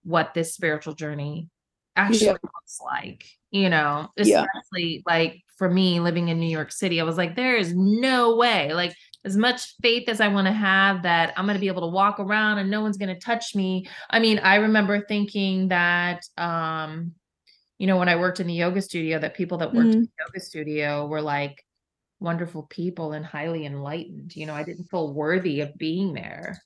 what 0.05 0.33
this 0.33 0.55
spiritual 0.55 0.95
journey 0.95 1.49
actually 1.97 2.27
Yeah. 2.27 2.33
looks 2.33 2.79
like 2.85 3.25
you 3.51 3.69
know 3.69 4.09
Yeah. 4.17 4.45
especially 4.45 5.03
like 5.07 5.43
for 5.61 5.69
me 5.69 6.01
living 6.01 6.29
in 6.29 6.41
new 6.41 6.49
york 6.49 6.73
city 6.73 7.03
i 7.03 7.05
was 7.05 7.19
like 7.19 7.37
there 7.37 7.55
is 7.55 7.75
no 7.75 8.35
way. 8.35 8.73
Like 8.73 8.97
as 9.27 9.37
much 9.37 9.77
faith 9.83 10.09
as 10.09 10.19
i 10.19 10.29
want 10.29 10.47
to 10.47 10.53
have 10.53 11.03
that 11.03 11.35
i'm 11.37 11.45
going 11.45 11.55
to 11.55 11.61
be 11.61 11.69
able 11.69 11.83
to 11.83 11.95
walk 11.95 12.19
around 12.19 12.57
and 12.57 12.71
no 12.71 12.81
one's 12.81 12.97
going 12.97 13.15
to 13.15 13.21
touch 13.21 13.55
me. 13.55 13.87
I 14.09 14.21
mean 14.21 14.39
i 14.39 14.55
remember 14.55 15.05
thinking 15.05 15.69
that 15.69 16.25
um 16.39 17.13
you 17.77 17.87
know 17.87 17.99
when 17.99 18.09
i 18.09 18.17
worked 18.17 18.41
in 18.41 18.47
the 18.47 18.55
yoga 18.55 18.81
studio 18.81 19.19
that 19.19 19.35
people 19.35 19.59
that 19.59 19.75
worked 19.75 19.93
in 19.93 20.01
the 20.01 20.09
yoga 20.19 20.41
studio 20.41 21.07
were 21.07 21.21
like 21.21 21.63
wonderful 22.21 22.63
people 22.63 23.13
and 23.13 23.27
highly 23.27 23.67
enlightened 23.67 24.35
you 24.35 24.47
know 24.47 24.55
i 24.55 24.63
didn't 24.63 24.85
feel 24.85 25.13
worthy 25.13 25.61
of 25.61 25.77
being 25.77 26.15
there. 26.15 26.57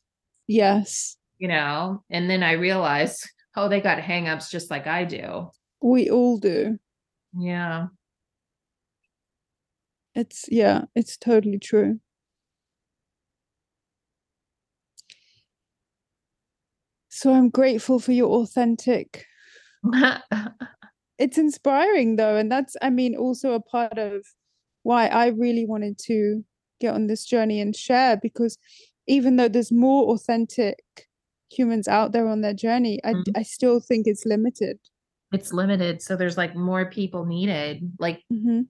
Yes, 0.46 1.16
you 1.38 1.48
know? 1.48 2.04
And 2.10 2.30
then 2.30 2.44
i 2.44 2.52
realized 2.52 3.28
oh 3.56 3.68
they 3.68 3.80
got 3.80 3.98
hangups 3.98 4.50
just 4.50 4.70
like 4.70 4.86
i 4.86 5.04
do. 5.04 5.50
We 5.82 6.10
all 6.10 6.38
do. 6.38 6.78
yeah 7.36 7.88
It's 10.14 10.46
yeah, 10.48 10.84
it's 10.94 11.16
totally 11.16 11.58
true. 11.58 12.00
So 17.08 17.32
I'm 17.32 17.48
grateful 17.50 17.98
for 17.98 18.12
your 18.12 18.30
authentic. 18.42 19.26
It's 21.16 21.38
inspiring 21.38 22.16
though, 22.16 22.34
and 22.36 22.50
that's 22.50 22.76
I 22.82 22.90
mean 22.90 23.14
also 23.14 23.52
a 23.52 23.60
part 23.60 23.98
of 23.98 24.26
why 24.82 25.06
I 25.06 25.28
really 25.28 25.64
wanted 25.64 25.96
to 26.06 26.44
get 26.80 26.92
on 26.92 27.06
this 27.06 27.24
journey 27.24 27.60
and 27.60 27.74
share 27.74 28.16
because 28.16 28.58
even 29.06 29.36
though 29.36 29.46
there's 29.46 29.70
more 29.70 30.12
authentic 30.12 30.82
humans 31.52 31.86
out 31.86 32.10
there 32.10 32.26
on 32.26 32.40
their 32.40 32.52
journey, 32.52 32.98
I 33.04 33.14
Mhm. 33.14 33.24
I 33.36 33.44
still 33.44 33.78
think 33.78 34.08
it's 34.08 34.26
limited. 34.26 34.80
it's 35.32 35.52
limited 35.52 36.02
so 36.02 36.16
there's 36.16 36.36
like 36.36 36.54
more 36.56 36.84
people 36.90 37.24
needed 37.26 37.92
like 38.00 38.22
hmm 38.28 38.62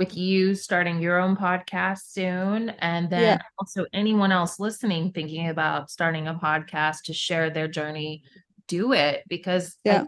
with 0.00 0.16
you 0.16 0.54
starting 0.54 0.98
your 0.98 1.18
own 1.20 1.36
podcast 1.36 2.10
soon. 2.10 2.70
And 2.80 3.10
then 3.10 3.22
Yeah. 3.38 3.38
also 3.58 3.84
anyone 3.92 4.32
else 4.32 4.58
listening 4.58 5.12
thinking 5.12 5.50
about 5.50 5.90
starting 5.90 6.26
a 6.26 6.34
podcast 6.34 7.02
to 7.04 7.12
share 7.12 7.50
their 7.50 7.68
journey 7.68 8.22
do 8.66 8.92
it. 8.94 9.24
Because 9.28 9.76
Yeah. 9.84 10.04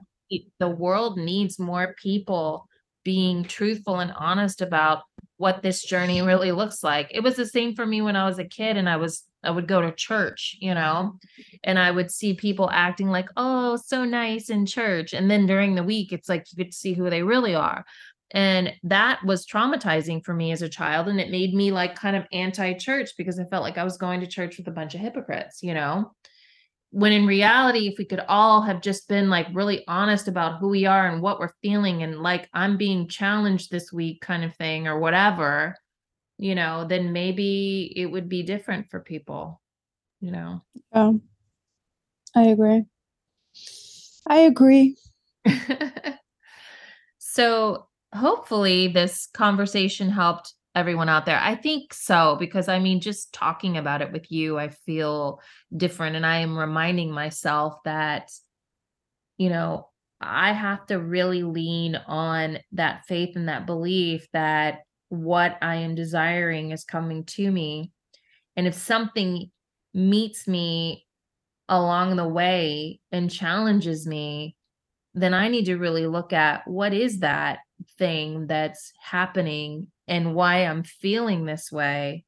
the 0.58 0.68
world 0.68 1.18
needs 1.18 1.58
more 1.58 1.94
people 2.02 2.66
being 3.04 3.44
truthful 3.44 3.98
and 4.00 4.12
honest 4.12 4.62
about 4.62 5.02
what 5.36 5.62
this 5.62 5.82
journey 5.84 6.22
really 6.22 6.52
looks 6.52 6.82
like. 6.82 7.08
It 7.10 7.20
was 7.20 7.36
the 7.36 7.44
same 7.44 7.74
for 7.74 7.84
me 7.84 8.00
when 8.00 8.16
i 8.16 8.24
was 8.24 8.38
a 8.38 8.44
kid 8.44 8.76
and 8.78 8.88
i 8.88 8.96
was 8.96 9.24
i 9.42 9.50
would 9.50 9.66
go 9.66 9.82
to 9.82 9.90
church 9.90 10.56
you 10.60 10.72
know 10.72 11.18
and 11.64 11.76
i 11.80 11.90
would 11.90 12.12
see 12.12 12.32
people 12.32 12.70
acting 12.70 13.08
like 13.08 13.28
oh 13.36 13.76
so 13.76 14.04
nice 14.04 14.48
in 14.50 14.64
church. 14.64 15.12
And 15.12 15.28
then 15.30 15.46
during 15.46 15.74
the 15.74 15.82
week 15.82 16.12
it's 16.12 16.28
like 16.28 16.46
you 16.50 16.64
could 16.64 16.72
see 16.72 16.94
who 16.94 17.10
they 17.10 17.22
really 17.24 17.54
are 17.54 17.84
and 18.32 18.72
that 18.84 19.22
was 19.24 19.46
traumatizing 19.46 20.24
for 20.24 20.32
me 20.32 20.52
as 20.52 20.62
a 20.62 20.68
child. 20.68 21.08
And 21.08 21.20
it 21.20 21.30
made 21.30 21.54
me 21.54 21.70
like 21.70 21.94
kind 21.94 22.16
of 22.16 22.24
anti 22.32 22.72
church 22.74 23.10
because 23.16 23.38
I 23.38 23.44
felt 23.44 23.62
like 23.62 23.76
I 23.76 23.84
was 23.84 23.98
going 23.98 24.20
to 24.20 24.26
church 24.26 24.56
with 24.56 24.68
a 24.68 24.72
bunch 24.72 24.94
of 24.94 25.00
hypocrites, 25.00 25.62
you 25.62 25.74
know? 25.74 26.12
When 26.90 27.12
in 27.12 27.26
reality, 27.26 27.88
if 27.88 27.94
we 27.98 28.04
could 28.04 28.24
all 28.28 28.62
have 28.62 28.80
just 28.80 29.08
been 29.08 29.30
like 29.30 29.46
really 29.52 29.84
honest 29.86 30.28
about 30.28 30.58
who 30.58 30.68
we 30.68 30.86
are 30.86 31.08
and 31.08 31.22
what 31.22 31.40
we're 31.40 31.52
feeling, 31.62 32.02
and 32.02 32.20
like 32.20 32.48
I'm 32.54 32.76
being 32.76 33.08
challenged 33.08 33.70
this 33.70 33.92
week, 33.92 34.20
kind 34.20 34.44
of 34.44 34.54
thing, 34.56 34.86
or 34.86 34.98
whatever, 34.98 35.76
you 36.38 36.54
know, 36.54 36.86
then 36.86 37.12
maybe 37.12 37.92
it 37.96 38.06
would 38.06 38.28
be 38.28 38.42
different 38.42 38.90
for 38.90 39.00
people, 39.00 39.60
you 40.20 40.30
know? 40.30 40.62
I 42.34 42.42
agree. 42.44 42.84
I 44.26 44.38
agree. 44.40 44.96
so 47.18 47.86
hopefully 48.14 48.88
this 48.88 49.28
conversation 49.32 50.08
helped 50.08 50.54
everyone 50.74 51.08
out 51.08 51.26
there? 51.26 51.40
I 51.40 51.54
think 51.54 51.94
so 51.94 52.36
because 52.38 52.68
I 52.68 52.78
mean 52.78 53.00
just 53.00 53.32
talking 53.32 53.76
about 53.76 54.02
it 54.02 54.12
with 54.12 54.30
you 54.30 54.58
I 54.58 54.68
feel 54.68 55.40
different 55.76 56.16
and 56.16 56.26
I 56.26 56.38
am 56.38 56.56
reminding 56.56 57.10
myself 57.10 57.74
that 57.84 58.30
you 59.36 59.48
know 59.48 59.88
I 60.20 60.52
have 60.52 60.86
to 60.86 60.96
really 60.96 61.42
lean 61.42 61.96
on 61.96 62.58
that 62.72 63.04
faith 63.06 63.36
and 63.36 63.48
that 63.48 63.66
belief 63.66 64.26
that 64.32 64.80
what 65.08 65.58
I 65.60 65.76
am 65.76 65.94
desiring 65.94 66.70
is 66.70 66.84
coming 66.84 67.24
to 67.24 67.50
me. 67.50 67.90
And 68.56 68.66
if 68.66 68.74
something 68.74 69.50
meets 69.92 70.46
me 70.46 71.06
along 71.68 72.16
the 72.16 72.28
way 72.28 73.00
and 73.10 73.30
challenges 73.30 74.06
me, 74.06 74.56
then 75.14 75.34
I 75.34 75.48
need 75.48 75.66
to 75.66 75.76
really 75.76 76.06
look 76.06 76.32
at 76.32 76.66
what 76.66 76.94
is 76.94 77.20
that 77.20 77.58
thing 77.98 78.46
that's 78.46 78.92
happening 79.00 79.88
and 80.08 80.34
why 80.34 80.58
I'm 80.58 80.82
feeling 80.82 81.44
this 81.44 81.70
way 81.70 82.24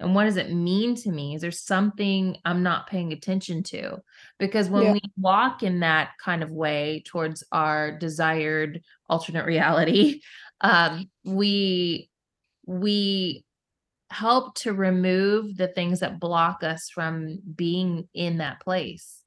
and 0.00 0.14
what 0.14 0.24
does 0.24 0.36
it 0.36 0.52
mean 0.52 0.96
to 0.96 1.10
me? 1.10 1.34
Is 1.34 1.42
there 1.42 1.50
something 1.50 2.36
I'm 2.44 2.62
not 2.62 2.88
paying 2.88 3.12
attention 3.12 3.62
to? 3.64 3.98
Because 4.38 4.68
when 4.68 4.82
yeah. 4.82 4.92
we 4.92 5.00
walk 5.16 5.62
in 5.62 5.80
that 5.80 6.10
kind 6.22 6.42
of 6.42 6.50
way 6.50 7.02
towards 7.06 7.44
our 7.52 7.96
desired 7.96 8.82
alternate 9.08 9.46
reality, 9.46 10.20
um, 10.60 11.08
we 11.24 12.10
we 12.66 13.44
help 14.10 14.54
to 14.56 14.72
remove 14.72 15.56
the 15.56 15.68
things 15.68 16.00
that 16.00 16.20
block 16.20 16.62
us 16.62 16.90
from 16.90 17.38
being 17.54 18.08
in 18.14 18.38
that 18.38 18.60
place 18.60 19.22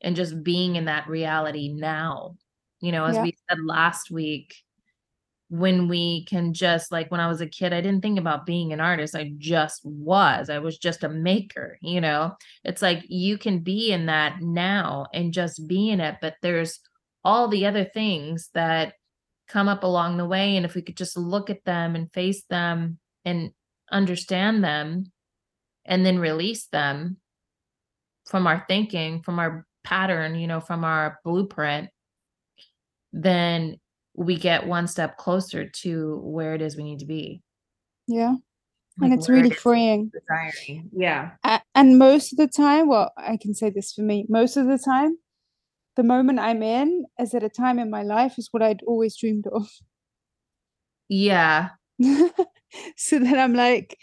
and 0.00 0.16
just 0.16 0.42
being 0.42 0.76
in 0.76 0.84
that 0.84 1.08
reality 1.08 1.72
now. 1.72 2.36
You 2.80 2.92
know, 2.92 3.04
as 3.04 3.16
yeah. 3.16 3.22
we 3.22 3.36
said 3.48 3.58
last 3.64 4.10
week, 4.10 4.54
when 5.48 5.88
we 5.88 6.24
can 6.24 6.52
just 6.52 6.90
like 6.90 7.10
when 7.10 7.20
I 7.20 7.28
was 7.28 7.40
a 7.40 7.46
kid, 7.46 7.72
I 7.72 7.80
didn't 7.80 8.00
think 8.00 8.18
about 8.18 8.46
being 8.46 8.72
an 8.72 8.80
artist. 8.80 9.14
I 9.14 9.32
just 9.36 9.80
was. 9.84 10.50
I 10.50 10.58
was 10.58 10.78
just 10.78 11.04
a 11.04 11.08
maker, 11.08 11.78
you 11.80 12.00
know. 12.00 12.32
It's 12.64 12.82
like 12.82 13.04
you 13.08 13.38
can 13.38 13.60
be 13.60 13.92
in 13.92 14.06
that 14.06 14.40
now 14.40 15.06
and 15.12 15.32
just 15.32 15.66
be 15.68 15.90
in 15.90 16.00
it, 16.00 16.16
but 16.20 16.34
there's 16.42 16.80
all 17.24 17.48
the 17.48 17.66
other 17.66 17.84
things 17.84 18.50
that 18.54 18.94
come 19.48 19.68
up 19.68 19.84
along 19.84 20.16
the 20.16 20.26
way 20.26 20.56
and 20.56 20.64
if 20.64 20.74
we 20.74 20.82
could 20.82 20.96
just 20.96 21.16
look 21.16 21.50
at 21.50 21.64
them 21.64 21.94
and 21.94 22.12
face 22.12 22.44
them 22.48 22.98
and 23.24 23.50
understand 23.92 24.64
them 24.64 25.12
and 25.84 26.04
then 26.04 26.18
release 26.18 26.66
them 26.66 27.18
from 28.26 28.46
our 28.46 28.64
thinking, 28.68 29.22
from 29.22 29.38
our 29.38 29.66
pattern, 29.84 30.34
you 30.34 30.46
know, 30.46 30.60
from 30.60 30.84
our 30.84 31.20
blueprint, 31.24 31.90
then 33.12 33.78
we 34.14 34.36
get 34.36 34.66
one 34.66 34.86
step 34.86 35.16
closer 35.16 35.68
to 35.68 36.20
where 36.22 36.54
it 36.54 36.62
is 36.62 36.76
we 36.76 36.84
need 36.84 37.00
to 37.00 37.06
be. 37.06 37.42
Yeah. 38.06 38.34
Like 38.98 39.10
and 39.10 39.18
it's 39.18 39.28
really 39.28 39.50
it 39.50 39.58
freeing. 39.58 40.12
Desiring. 40.12 40.90
Yeah. 40.96 41.32
And 41.74 41.98
most 41.98 42.32
of 42.32 42.38
the 42.38 42.46
time, 42.46 42.88
well, 42.88 43.12
I 43.16 43.36
can 43.36 43.54
say 43.54 43.70
this 43.70 43.92
for 43.92 44.02
me, 44.02 44.24
most 44.28 44.56
of 44.56 44.66
the 44.66 44.78
time, 44.78 45.18
the 45.96 46.04
moment 46.04 46.38
I'm 46.38 46.62
in 46.62 47.04
is 47.18 47.34
at 47.34 47.42
a 47.42 47.48
time 47.48 47.78
in 47.78 47.90
my 47.90 48.02
life 48.02 48.38
is 48.38 48.48
what 48.52 48.62
I'd 48.62 48.82
always 48.86 49.16
dreamed 49.16 49.46
of. 49.48 49.68
Yeah. 51.08 51.70
so 52.96 53.18
then 53.18 53.38
I'm 53.38 53.54
like, 53.54 53.98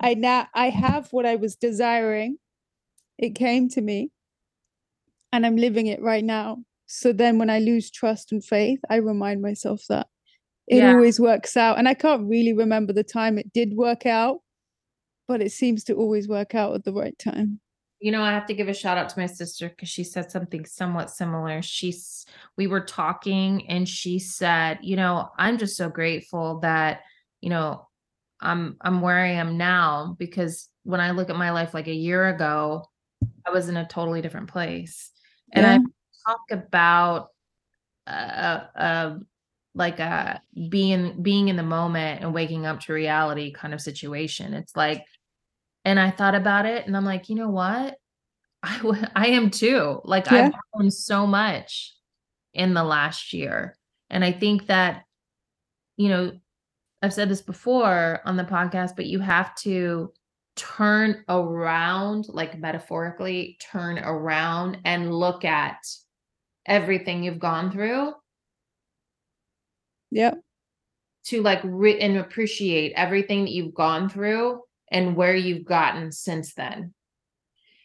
I 0.00 0.14
now 0.14 0.48
I 0.54 0.68
have 0.68 1.08
what 1.12 1.26
I 1.26 1.36
was 1.36 1.56
desiring. 1.56 2.38
It 3.18 3.34
came 3.34 3.68
to 3.70 3.80
me 3.80 4.10
and 5.32 5.46
I'm 5.46 5.56
living 5.56 5.86
it 5.86 6.02
right 6.02 6.24
now. 6.24 6.58
So 6.86 7.12
then 7.12 7.38
when 7.38 7.50
I 7.50 7.58
lose 7.58 7.90
trust 7.90 8.32
and 8.32 8.44
faith, 8.44 8.80
I 8.88 8.96
remind 8.96 9.42
myself 9.42 9.82
that 9.88 10.06
it 10.68 10.78
yeah. 10.78 10.92
always 10.92 11.20
works 11.20 11.56
out. 11.56 11.78
And 11.78 11.88
I 11.88 11.94
can't 11.94 12.28
really 12.28 12.52
remember 12.52 12.92
the 12.92 13.04
time 13.04 13.38
it 13.38 13.52
did 13.52 13.74
work 13.74 14.06
out, 14.06 14.38
but 15.28 15.42
it 15.42 15.52
seems 15.52 15.84
to 15.84 15.94
always 15.94 16.28
work 16.28 16.54
out 16.54 16.74
at 16.74 16.84
the 16.84 16.92
right 16.92 17.16
time. 17.18 17.60
You 18.00 18.12
know, 18.12 18.22
I 18.22 18.32
have 18.32 18.46
to 18.46 18.54
give 18.54 18.68
a 18.68 18.74
shout 18.74 18.98
out 18.98 19.08
to 19.08 19.18
my 19.18 19.26
sister 19.26 19.68
because 19.68 19.88
she 19.88 20.04
said 20.04 20.30
something 20.30 20.64
somewhat 20.66 21.10
similar. 21.10 21.62
She's, 21.62 22.26
we 22.56 22.66
were 22.66 22.82
talking 22.82 23.66
and 23.68 23.88
she 23.88 24.18
said, 24.18 24.78
you 24.82 24.96
know, 24.96 25.30
I'm 25.38 25.56
just 25.56 25.76
so 25.76 25.88
grateful 25.88 26.60
that, 26.60 27.00
you 27.40 27.48
know, 27.48 27.88
I'm, 28.40 28.76
I'm 28.82 29.00
where 29.00 29.18
I 29.18 29.30
am 29.30 29.56
now 29.56 30.14
because 30.18 30.68
when 30.82 31.00
I 31.00 31.12
look 31.12 31.30
at 31.30 31.36
my 31.36 31.52
life 31.52 31.72
like 31.72 31.88
a 31.88 31.94
year 31.94 32.28
ago, 32.28 32.84
I 33.46 33.50
was 33.50 33.68
in 33.68 33.78
a 33.78 33.86
totally 33.88 34.20
different 34.20 34.48
place. 34.48 35.10
And 35.52 35.64
yeah. 35.64 35.74
I 35.76 35.78
talk 36.26 36.40
about 36.50 37.28
uh, 38.06 38.60
uh 38.76 39.18
like 39.76 40.00
a 40.00 40.40
being 40.70 41.22
being 41.22 41.48
in 41.48 41.56
the 41.56 41.62
moment 41.62 42.22
and 42.22 42.32
waking 42.32 42.66
up 42.66 42.80
to 42.80 42.92
reality 42.92 43.52
kind 43.52 43.74
of 43.74 43.80
situation. 43.80 44.54
It's 44.54 44.74
like, 44.74 45.04
and 45.84 46.00
I 46.00 46.10
thought 46.10 46.34
about 46.34 46.66
it, 46.66 46.86
and 46.86 46.96
I'm 46.96 47.04
like, 47.04 47.28
you 47.28 47.36
know 47.36 47.50
what? 47.50 47.96
I 48.62 48.78
w- 48.78 49.04
I 49.14 49.28
am 49.28 49.50
too. 49.50 50.00
Like 50.04 50.26
yeah. 50.26 50.46
I've 50.46 50.52
grown 50.72 50.90
so 50.90 51.26
much 51.26 51.94
in 52.54 52.74
the 52.74 52.84
last 52.84 53.32
year, 53.32 53.76
and 54.10 54.24
I 54.24 54.32
think 54.32 54.66
that, 54.66 55.02
you 55.96 56.08
know, 56.08 56.32
I've 57.02 57.12
said 57.12 57.28
this 57.28 57.42
before 57.42 58.20
on 58.24 58.36
the 58.36 58.44
podcast, 58.44 58.96
but 58.96 59.06
you 59.06 59.20
have 59.20 59.54
to 59.56 60.12
turn 60.56 61.22
around, 61.28 62.28
like 62.28 62.58
metaphorically, 62.58 63.58
turn 63.60 63.98
around 63.98 64.78
and 64.86 65.14
look 65.14 65.44
at 65.44 65.76
everything 66.66 67.22
you've 67.22 67.38
gone 67.38 67.70
through. 67.70 68.12
Yep. 70.10 70.40
To 71.26 71.42
like 71.42 71.60
re- 71.64 72.00
and 72.00 72.18
appreciate 72.18 72.92
everything 72.94 73.44
that 73.44 73.52
you've 73.52 73.74
gone 73.74 74.08
through 74.08 74.60
and 74.90 75.16
where 75.16 75.34
you've 75.34 75.64
gotten 75.64 76.12
since 76.12 76.54
then. 76.54 76.94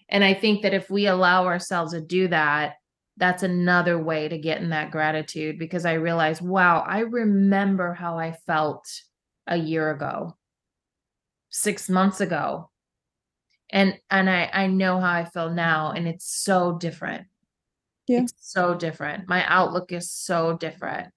And 0.09 0.23
I 0.23 0.33
think 0.33 0.61
that 0.61 0.73
if 0.73 0.89
we 0.89 1.07
allow 1.07 1.45
ourselves 1.45 1.93
to 1.93 2.01
do 2.01 2.27
that, 2.27 2.75
that's 3.17 3.43
another 3.43 4.01
way 4.01 4.27
to 4.27 4.37
get 4.37 4.61
in 4.61 4.69
that 4.69 4.91
gratitude 4.91 5.57
because 5.57 5.85
I 5.85 5.93
realize, 5.93 6.41
wow, 6.41 6.83
I 6.85 6.99
remember 6.99 7.93
how 7.93 8.17
I 8.17 8.33
felt 8.45 8.85
a 9.47 9.57
year 9.57 9.91
ago, 9.91 10.35
six 11.49 11.89
months 11.89 12.21
ago. 12.21 12.69
And 13.69 13.97
and 14.09 14.29
I 14.29 14.49
I 14.51 14.67
know 14.67 14.99
how 14.99 15.11
I 15.11 15.25
feel 15.25 15.49
now 15.49 15.91
and 15.91 16.07
it's 16.07 16.25
so 16.25 16.77
different. 16.77 17.27
Yeah. 18.11 18.23
It's 18.23 18.33
so 18.41 18.75
different. 18.75 19.29
My 19.29 19.45
outlook 19.47 19.93
is 19.93 20.11
so 20.11 20.57
different. 20.57 21.13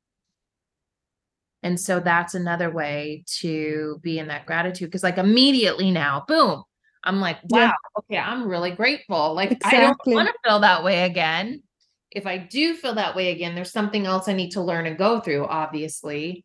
And 1.64 1.80
so 1.80 1.98
that's 1.98 2.34
another 2.34 2.70
way 2.70 3.24
to 3.40 3.98
be 4.00 4.20
in 4.20 4.28
that 4.28 4.46
gratitude. 4.46 4.92
Cause 4.92 5.02
like 5.02 5.18
immediately 5.18 5.90
now, 5.90 6.24
boom, 6.28 6.62
I'm 7.02 7.20
like, 7.20 7.38
wow, 7.48 7.58
yeah. 7.58 7.72
okay, 7.98 8.18
I'm 8.18 8.46
really 8.46 8.70
grateful. 8.70 9.34
Like 9.34 9.50
exactly. 9.50 9.78
I 9.78 9.80
don't 9.80 9.98
want 10.06 10.28
to 10.28 10.48
feel 10.48 10.60
that 10.60 10.84
way 10.84 11.02
again. 11.02 11.64
If 12.12 12.28
I 12.28 12.38
do 12.38 12.76
feel 12.76 12.94
that 12.94 13.16
way 13.16 13.32
again, 13.32 13.56
there's 13.56 13.72
something 13.72 14.06
else 14.06 14.28
I 14.28 14.34
need 14.34 14.50
to 14.50 14.62
learn 14.62 14.86
and 14.86 14.96
go 14.96 15.18
through, 15.18 15.46
obviously. 15.46 16.44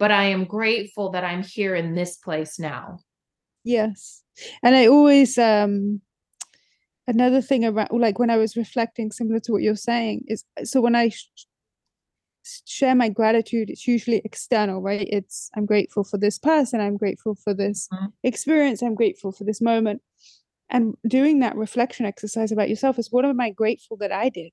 But 0.00 0.10
I 0.10 0.24
am 0.24 0.44
grateful 0.44 1.10
that 1.10 1.22
I'm 1.22 1.44
here 1.44 1.76
in 1.76 1.94
this 1.94 2.16
place 2.16 2.58
now. 2.58 2.98
Yes. 3.62 4.22
And 4.60 4.74
I 4.74 4.88
always 4.88 5.38
um 5.38 6.00
another 7.06 7.40
thing 7.40 7.64
around 7.64 7.88
like 7.92 8.18
when 8.18 8.30
i 8.30 8.36
was 8.36 8.56
reflecting 8.56 9.10
similar 9.10 9.40
to 9.40 9.52
what 9.52 9.62
you're 9.62 9.76
saying 9.76 10.24
is 10.26 10.44
so 10.64 10.80
when 10.80 10.94
i 10.94 11.08
sh- 11.08 11.28
share 12.66 12.94
my 12.94 13.08
gratitude 13.08 13.70
it's 13.70 13.86
usually 13.86 14.20
external 14.24 14.80
right 14.80 15.08
it's 15.10 15.50
i'm 15.56 15.66
grateful 15.66 16.04
for 16.04 16.18
this 16.18 16.38
person 16.38 16.80
i'm 16.80 16.96
grateful 16.96 17.34
for 17.34 17.54
this 17.54 17.88
mm-hmm. 17.92 18.06
experience 18.22 18.82
i'm 18.82 18.94
grateful 18.94 19.32
for 19.32 19.44
this 19.44 19.60
moment 19.60 20.02
and 20.70 20.94
doing 21.06 21.40
that 21.40 21.56
reflection 21.56 22.06
exercise 22.06 22.52
about 22.52 22.68
yourself 22.68 22.98
is 22.98 23.10
what 23.10 23.24
am 23.24 23.40
i 23.40 23.50
grateful 23.50 23.96
that 23.96 24.12
i 24.12 24.28
did 24.28 24.52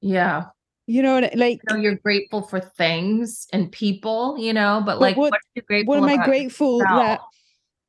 yeah 0.00 0.44
you 0.86 1.02
know 1.02 1.20
like 1.34 1.60
you 1.70 1.76
know, 1.76 1.76
you're 1.76 1.96
grateful 1.96 2.42
for 2.42 2.60
things 2.60 3.46
and 3.52 3.72
people 3.72 4.36
you 4.38 4.52
know 4.52 4.82
but, 4.84 4.94
but 4.94 5.00
like 5.00 5.16
what, 5.16 5.32
what, 5.54 5.86
what 5.86 5.98
am 5.98 6.04
i 6.04 6.22
grateful 6.24 6.78
yourself? 6.78 7.00
that 7.00 7.20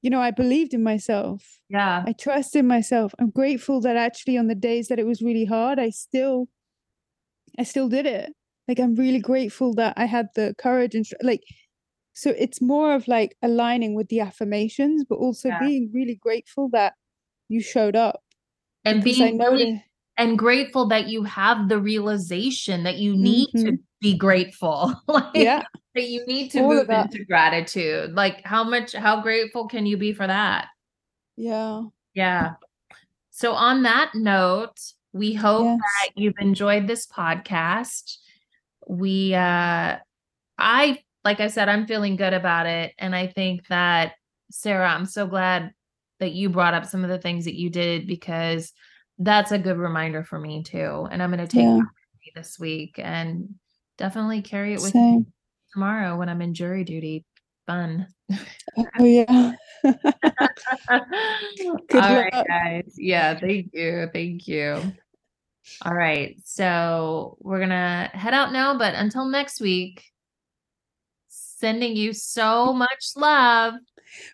you 0.06 0.12
know, 0.12 0.22
I 0.22 0.30
believed 0.30 0.76
in 0.76 0.84
myself. 0.84 1.60
Yeah. 1.68 2.04
I 2.06 2.14
trusted 2.14 2.64
myself. 2.64 3.16
I'm 3.18 3.32
grateful 3.32 3.82
that 3.82 3.96
actually 3.96 4.38
on 4.38 4.46
the 4.46 4.54
days 4.54 4.88
that 4.90 5.00
it 5.00 5.08
was 5.08 5.24
really 5.24 5.46
hard, 5.46 5.80
I 5.80 5.90
still 5.90 6.46
I 7.58 7.64
still 7.64 7.90
did 7.90 8.06
it. 8.06 8.32
Like 8.68 8.80
I'm 8.80 8.94
really 8.94 9.20
grateful 9.20 9.74
that 9.74 9.96
I 9.98 10.06
had 10.06 10.28
the 10.36 10.54
courage 10.60 10.94
and 10.94 11.08
like 11.24 11.42
so 12.14 12.36
it's 12.38 12.62
more 12.62 12.94
of 12.94 13.08
like 13.08 13.36
aligning 13.42 13.96
with 13.96 14.10
the 14.10 14.20
affirmations, 14.20 15.04
but 15.10 15.16
also 15.16 15.50
yeah. 15.50 15.60
being 15.60 15.90
really 15.92 16.20
grateful 16.22 16.70
that 16.70 16.94
you 17.50 17.60
showed 17.60 17.96
up. 17.96 18.22
And 18.84 19.04
being 19.04 19.40
really, 19.40 19.84
and 20.18 20.38
grateful 20.38 20.88
that 20.90 21.08
you 21.08 21.24
have 21.24 21.68
the 21.68 21.80
realization 21.80 22.84
that 22.84 22.98
you 22.98 23.18
need 23.18 23.48
mm-hmm. 23.56 23.70
to 23.70 23.78
be 24.02 24.16
grateful. 24.16 24.94
like 25.08 25.34
yeah. 25.34 25.64
You 26.04 26.26
need 26.26 26.52
to 26.52 26.60
All 26.62 26.70
move 26.70 26.90
into 26.90 27.24
gratitude. 27.26 28.14
Like 28.14 28.44
how 28.44 28.64
much 28.64 28.94
how 28.94 29.22
grateful 29.22 29.68
can 29.68 29.86
you 29.86 29.98
be 29.98 30.14
for 30.14 30.28
that? 30.28 30.68
Yeah. 31.38 31.84
Yeah. 32.14 32.54
So 33.32 33.54
on 33.54 33.84
that 33.84 34.12
note, 34.16 34.80
we 35.14 35.34
hope 35.34 35.66
yes. 35.66 35.80
that 35.80 36.22
you've 36.22 36.40
enjoyed 36.40 36.88
this 36.88 37.08
podcast. 37.08 38.18
We 38.88 39.34
uh 39.34 39.98
I 40.58 41.00
like 41.24 41.40
I 41.40 41.48
said, 41.48 41.70
I'm 41.70 41.88
feeling 41.88 42.16
good 42.16 42.34
about 42.34 42.68
it. 42.68 42.94
And 43.00 43.16
I 43.16 43.28
think 43.28 43.68
that, 43.68 44.14
Sarah, 44.52 44.88
I'm 44.90 45.06
so 45.06 45.26
glad 45.26 45.74
that 46.20 46.34
you 46.34 46.50
brought 46.50 46.76
up 46.76 46.86
some 46.86 47.04
of 47.04 47.10
the 47.10 47.18
things 47.18 47.46
that 47.46 47.56
you 47.56 47.70
did 47.70 48.06
because 48.06 48.72
that's 49.18 49.52
a 49.52 49.58
good 49.58 49.78
reminder 49.78 50.24
for 50.24 50.40
me 50.40 50.62
too. 50.62 51.08
And 51.10 51.24
I'm 51.24 51.32
going 51.32 51.46
to 51.46 51.48
take 51.48 51.64
Yeah. 51.64 51.78
that 51.78 51.80
with 51.80 52.22
me 52.22 52.32
this 52.36 52.60
week 52.60 53.00
and 53.00 53.56
definitely 53.98 54.44
carry 54.44 54.74
it 54.74 54.82
with 54.82 54.92
Same. 54.92 55.20
me 55.22 55.26
tomorrow 55.76 56.18
when 56.18 56.30
I'm 56.30 56.42
in 56.42 56.54
jury 56.54 56.84
duty. 56.86 57.26
Fun. 57.68 58.08
Oh 58.98 59.04
yeah. 59.04 59.52
All 59.84 61.02
right, 61.92 62.46
guys. 62.48 62.94
Yeah, 62.98 63.38
thank 63.38 63.72
you. 63.74 64.10
Thank 64.14 64.48
you. 64.48 64.82
All 65.84 65.94
right. 65.94 66.38
So 66.46 67.38
we're 67.42 67.58
going 67.58 67.70
to 67.70 68.10
head 68.14 68.34
out 68.34 68.54
now, 68.54 68.78
but 68.78 68.94
until 68.96 69.26
next 69.26 69.60
week, 69.60 70.04
sending 71.28 71.96
you 71.96 72.14
so 72.14 72.72
much 72.72 73.12
love 73.16 73.74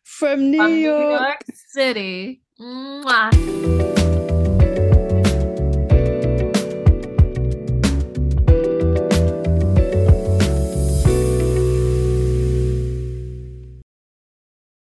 From 0.03 0.51
New 0.51 0.57
from 0.57 0.77
York. 0.77 0.99
New 0.99 1.09
York 1.11 1.43
City. 1.69 2.41
Mwah. 2.59 4.10